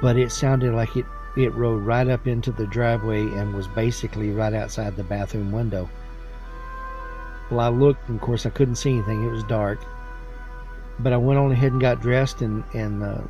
But 0.00 0.16
it 0.16 0.32
sounded 0.32 0.72
like 0.74 0.96
it 0.96 1.04
it 1.36 1.52
rode 1.54 1.82
right 1.82 2.06
up 2.08 2.26
into 2.28 2.52
the 2.52 2.66
driveway 2.66 3.22
and 3.22 3.54
was 3.54 3.66
basically 3.68 4.30
right 4.30 4.54
outside 4.54 4.96
the 4.96 5.02
bathroom 5.02 5.50
window. 5.50 5.90
Well, 7.50 7.60
I 7.60 7.68
looked, 7.68 8.08
and 8.08 8.16
of 8.16 8.22
course 8.22 8.46
I 8.46 8.50
couldn't 8.50 8.76
see 8.76 8.92
anything. 8.92 9.24
It 9.24 9.30
was 9.30 9.44
dark. 9.44 9.80
But 11.00 11.12
I 11.12 11.16
went 11.16 11.40
on 11.40 11.50
ahead 11.50 11.72
and 11.72 11.80
got 11.80 12.00
dressed 12.00 12.40
and 12.40 12.64
and 12.72 13.02
uh, 13.02 13.22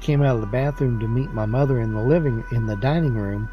came 0.00 0.22
out 0.22 0.36
of 0.36 0.40
the 0.40 0.46
bathroom 0.46 1.00
to 1.00 1.08
meet 1.08 1.32
my 1.32 1.46
mother 1.46 1.80
in 1.80 1.94
the 1.94 2.02
living 2.02 2.44
in 2.52 2.66
the 2.66 2.76
dining 2.76 3.14
room 3.14 3.48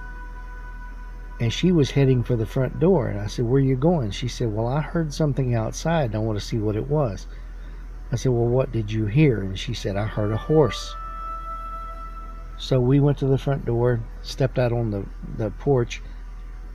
and 1.40 1.54
she 1.54 1.72
was 1.72 1.92
heading 1.92 2.24
for 2.24 2.36
the 2.36 2.46
front 2.46 2.80
door. 2.80 3.08
And 3.08 3.20
I 3.20 3.28
said, 3.28 3.46
Where 3.46 3.62
are 3.62 3.66
you 3.66 3.76
going? 3.76 4.12
She 4.12 4.28
said, 4.28 4.52
Well, 4.52 4.68
I 4.68 4.82
heard 4.82 5.14
something 5.14 5.54
outside 5.54 6.06
and 6.06 6.16
I 6.16 6.20
want 6.20 6.40
to 6.40 6.46
see 6.46 6.58
what 6.58 6.76
it 6.76 6.88
was. 6.88 7.28
I 8.12 8.16
said, 8.16 8.32
Well, 8.32 8.48
what 8.48 8.72
did 8.72 8.92
you 8.92 9.06
hear? 9.06 9.42
And 9.42 9.58
she 9.58 9.74
said, 9.74 9.96
I 9.96 10.06
heard 10.06 10.32
a 10.32 10.38
horse. 10.38 10.96
So 12.58 12.80
we 12.80 13.00
went 13.00 13.20
to 13.20 13.28
the 13.28 13.38
front 13.38 13.66
door, 13.66 14.02
stepped 14.24 14.58
out 14.58 14.72
on 14.72 14.90
the, 14.90 15.06
the 15.38 15.52
porch, 15.52 16.02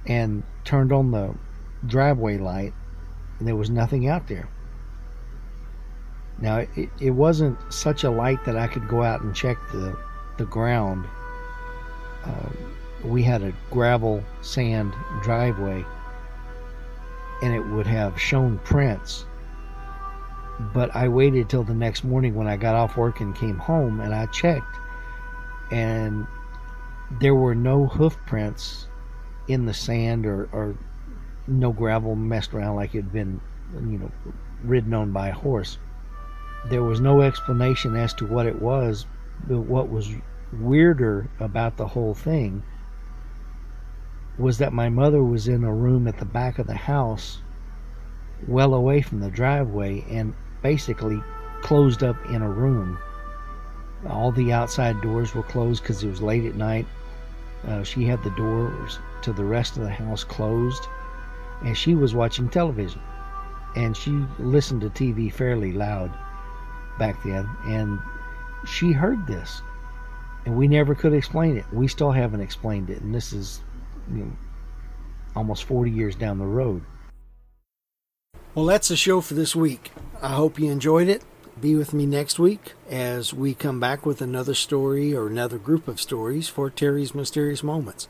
and 0.07 0.45
turned 0.65 0.93
on 0.93 1.11
the 1.11 1.35
driveway 1.87 2.39
light, 2.39 2.73
and 3.39 3.49
there 3.49 3.57
was 3.57 3.69
nothing 3.69 4.07
out 4.09 4.29
there. 4.29 4.49
Now, 6.39 6.59
it, 6.59 6.89
it 7.01 7.11
wasn't 7.11 7.59
such 7.73 8.05
a 8.05 8.11
light 8.11 8.45
that 8.45 8.57
I 8.57 8.69
could 8.69 8.89
go 8.89 9.03
out 9.03 9.23
and 9.23 9.35
check 9.35 9.59
the, 9.73 9.97
the 10.39 10.45
ground. 10.45 11.07
Uh, 12.25 12.49
we 13.05 13.23
had 13.23 13.43
a 13.43 13.53
gravel 13.71 14.23
sand 14.41 14.93
driveway, 15.23 15.85
and 17.43 17.55
it 17.55 17.67
would 17.67 17.87
have 17.87 18.21
shown 18.21 18.59
prints. 18.59 19.25
But 20.73 20.95
I 20.95 21.09
waited 21.09 21.49
till 21.49 21.65
the 21.65 21.75
next 21.75 22.05
morning 22.05 22.35
when 22.35 22.47
I 22.47 22.57
got 22.57 22.75
off 22.75 22.97
work 22.97 23.21
and 23.21 23.35
came 23.35 23.59
home, 23.59 24.01
and 24.01 24.15
I 24.15 24.27
checked, 24.27 24.77
and 25.71 26.27
there 27.21 27.35
were 27.35 27.55
no 27.55 27.87
hoof 27.87 28.17
prints 28.27 28.87
in 29.49 29.67
the 29.67 29.75
sand 29.75 30.25
or, 30.25 30.49
or 30.53 30.77
no 31.47 31.73
gravel 31.73 32.15
messed 32.15 32.55
around 32.55 32.77
like 32.77 32.95
it 32.95 33.03
had 33.03 33.13
been, 33.13 33.41
you 33.75 33.99
know, 33.99 34.13
ridden 34.63 34.95
on 34.95 35.11
by 35.13 35.29
a 35.29 35.35
horse. 35.35 35.79
There 36.67 36.85
was 36.85 37.01
no 37.01 37.23
explanation 37.23 37.97
as 37.97 38.15
to 38.15 38.27
what 38.27 38.47
it 38.47 38.63
was, 38.63 39.07
but 39.49 39.61
what 39.61 39.91
was 39.91 40.09
weirder 40.53 41.29
about 41.41 41.77
the 41.77 41.89
whole 41.89 42.15
thing 42.15 42.63
was 44.39 44.59
that 44.59 44.73
my 44.73 44.89
mother 44.89 45.23
was 45.23 45.49
in 45.49 45.65
a 45.65 45.75
room 45.75 46.09
at 46.09 46.19
the 46.19 46.25
back 46.25 46.59
of 46.59 46.67
the 46.67 46.75
house, 46.75 47.39
well 48.47 48.75
away 48.75 49.03
from 49.03 49.21
the 49.21 49.31
driveway, 49.31 50.05
and 50.09 50.35
basically 50.63 51.23
closed 51.61 52.03
up 52.03 52.17
in 52.27 52.43
a 52.43 52.51
room. 52.51 52.99
All 54.09 54.33
the 54.33 54.53
outside 54.53 55.01
doors 55.01 55.35
were 55.35 55.43
closed 55.43 55.83
because 55.83 56.03
it 56.03 56.09
was 56.09 56.23
late 56.23 56.45
at 56.45 56.57
night. 56.57 56.87
Uh, 57.67 57.83
she 57.85 58.05
had 58.05 58.23
the 58.25 58.31
doors 58.31 58.99
to 59.23 59.33
the 59.33 59.45
rest 59.45 59.77
of 59.77 59.83
the 59.85 59.91
house 59.91 60.25
closed, 60.25 60.89
and 61.63 61.77
she 61.77 61.95
was 61.95 62.15
watching 62.15 62.49
television. 62.49 63.01
And 63.77 63.97
she 63.97 64.25
listened 64.39 64.81
to 64.81 64.91
TV 64.91 65.33
fairly 65.33 65.73
loud 65.73 66.11
back 66.99 67.23
then, 67.23 67.49
and 67.65 67.99
she 68.67 68.93
heard 68.93 69.27
this. 69.27 69.63
And 70.45 70.57
we 70.57 70.67
never 70.67 70.95
could 70.95 71.13
explain 71.13 71.57
it. 71.57 71.65
We 71.73 71.87
still 71.87 72.11
haven't 72.11 72.41
explained 72.41 72.91
it, 72.91 73.01
and 73.03 73.15
this 73.15 73.33
is 73.33 73.61
you 74.11 74.25
know, 74.25 74.33
almost 75.37 75.65
40 75.65 75.91
years 75.91 76.15
down 76.15 76.39
the 76.39 76.45
road. 76.45 76.83
Well, 78.55 78.67
that's 78.67 78.89
the 78.89 78.97
show 78.97 79.21
for 79.21 79.35
this 79.35 79.57
week. 79.57 79.93
I 80.21 80.35
hope 80.35 80.59
you 80.59 80.71
enjoyed 80.71 81.09
it. 81.09 81.23
Be 81.61 81.75
with 81.75 81.95
me 81.95 82.07
next 82.07 82.39
week 82.39 82.75
as 82.91 83.33
we 83.33 83.55
come 83.55 83.81
back 83.81 84.05
with 84.05 84.21
another 84.21 84.55
story 84.55 85.15
or 85.15 85.27
another 85.27 85.59
group 85.59 85.89
of 85.89 86.01
stories 86.01 86.49
for 86.49 86.69
Terry's 86.69 87.15
Mysterious 87.15 87.63
Moments. 87.63 88.09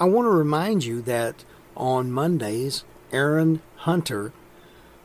I 0.00 0.04
want 0.04 0.26
to 0.26 0.30
remind 0.30 0.84
you 0.84 1.00
that 1.02 1.44
on 1.76 2.10
Mondays, 2.10 2.84
Aaron 3.12 3.62
Hunter 3.76 4.32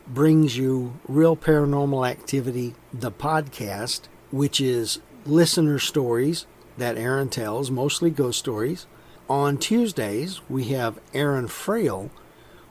brings 0.06 0.56
you 0.56 0.98
Real 1.06 1.36
Paranormal 1.36 2.08
Activity, 2.08 2.74
the 2.92 3.12
podcast, 3.12 4.08
which 4.30 4.60
is 4.60 5.00
listener 5.24 5.78
stories 5.78 6.46
that 6.76 6.98
Aaron 6.98 7.28
tells, 7.28 7.70
mostly 7.70 8.10
ghost 8.10 8.38
stories. 8.38 8.86
On 9.30 9.58
Tuesdays, 9.58 10.40
we 10.48 10.64
have 10.70 10.98
Aaron 11.14 11.46
Frail 11.46 12.10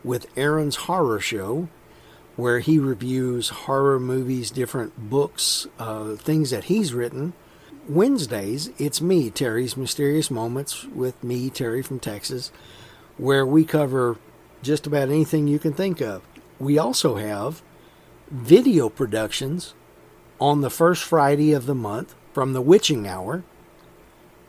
with 0.03 0.27
Aaron's 0.35 0.75
Horror 0.75 1.21
Show, 1.21 1.69
where 2.35 2.59
he 2.59 2.77
reviews 2.77 3.47
horror 3.47 3.97
movies, 3.97 4.51
different 4.51 5.09
books, 5.09 5.67
uh, 5.79 6.17
things 6.17 6.49
that 6.49 6.65
he's 6.65 6.93
written. 6.93 7.31
Wednesdays, 7.87 8.71
it's 8.77 8.99
me, 8.99 9.29
Terry's 9.29 9.77
Mysterious 9.77 10.29
Moments, 10.29 10.83
with 10.83 11.23
me, 11.23 11.49
Terry 11.49 11.81
from 11.81 11.97
Texas, 11.97 12.51
where 13.15 13.45
we 13.45 13.63
cover 13.63 14.17
just 14.61 14.85
about 14.85 15.07
anything 15.07 15.47
you 15.47 15.59
can 15.59 15.71
think 15.71 16.01
of. 16.01 16.23
We 16.59 16.77
also 16.77 17.15
have 17.15 17.61
video 18.29 18.89
productions 18.89 19.75
on 20.41 20.59
the 20.59 20.69
first 20.69 21.05
Friday 21.05 21.53
of 21.53 21.67
the 21.67 21.75
month 21.75 22.15
from 22.33 22.51
the 22.51 22.61
Witching 22.61 23.07
Hour 23.07 23.45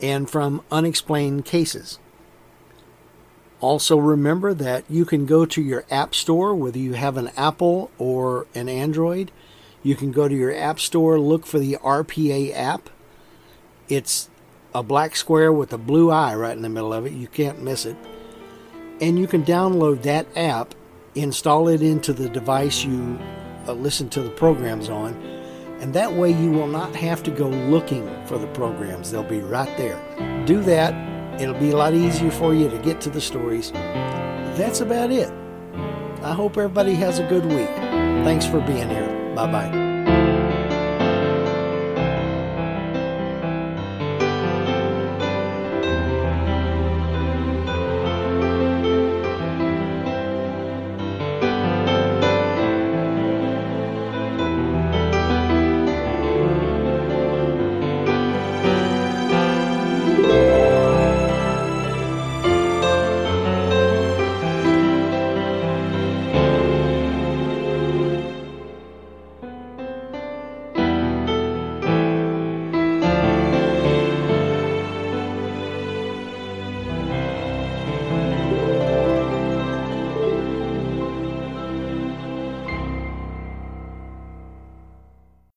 and 0.03 0.29
from 0.29 0.63
unexplained 0.71 1.45
cases. 1.45 1.99
Also, 3.61 3.99
remember 3.99 4.55
that 4.55 4.85
you 4.89 5.05
can 5.05 5.27
go 5.27 5.45
to 5.45 5.61
your 5.61 5.85
App 5.91 6.15
Store, 6.15 6.55
whether 6.55 6.79
you 6.79 6.95
have 6.95 7.17
an 7.17 7.31
Apple 7.37 7.91
or 7.99 8.47
an 8.55 8.69
Android. 8.69 9.31
You 9.83 9.95
can 9.95 10.13
go 10.13 10.29
to 10.29 10.35
your 10.35 10.55
App 10.55 10.81
Store, 10.81 11.19
look 11.19 11.47
for 11.47 11.59
the 11.59 11.77
RPA 11.83 12.55
app. 12.55 12.89
It's 13.89 14.31
a 14.75 14.83
black 14.83 15.15
square 15.15 15.53
with 15.53 15.73
a 15.73 15.79
blue 15.79 16.11
eye 16.11 16.35
right 16.35 16.57
in 16.57 16.63
the 16.63 16.69
middle 16.69 16.93
of 16.93 17.05
it. 17.05 17.13
You 17.13 17.27
can't 17.27 17.63
miss 17.63 17.85
it. 17.85 17.97
And 19.01 19.19
you 19.19 19.27
can 19.27 19.45
download 19.45 20.03
that 20.03 20.27
app, 20.37 20.75
install 21.15 21.69
it 21.69 21.83
into 21.83 22.13
the 22.13 22.29
device 22.29 22.85
you 22.85 23.19
uh, 23.67 23.73
listen 23.73 24.09
to 24.11 24.23
the 24.23 24.31
programs 24.31 24.89
on, 24.89 25.15
and 25.81 25.95
that 25.95 26.13
way 26.13 26.31
you 26.31 26.51
will 26.51 26.67
not 26.67 26.95
have 26.95 27.23
to 27.25 27.31
go 27.31 27.49
looking 27.49 28.07
for 28.27 28.39
the 28.39 28.47
programs. 28.49 29.11
They'll 29.11 29.23
be 29.23 29.41
right 29.41 29.75
there. 29.77 29.99
Do 30.45 30.61
that. 30.63 31.41
It'll 31.41 31.59
be 31.59 31.71
a 31.71 31.77
lot 31.77 31.95
easier 31.95 32.31
for 32.31 32.55
you 32.55 32.69
to 32.69 32.79
get 32.79 33.01
to 33.03 33.11
the 33.11 33.21
stories. 33.21 33.73
That's 33.73 34.81
about 34.81 35.11
it. 35.11 35.33
I 36.23 36.35
hope 36.35 36.59
everybody 36.59 36.95
has 36.95 37.19
a 37.19 37.27
good 37.27 37.47
week. 37.47 37.75
Thanks 38.25 38.45
for 38.45 38.61
being 38.61 38.91
here. 38.91 39.33
Bye 39.35 39.51
bye. 39.51 39.90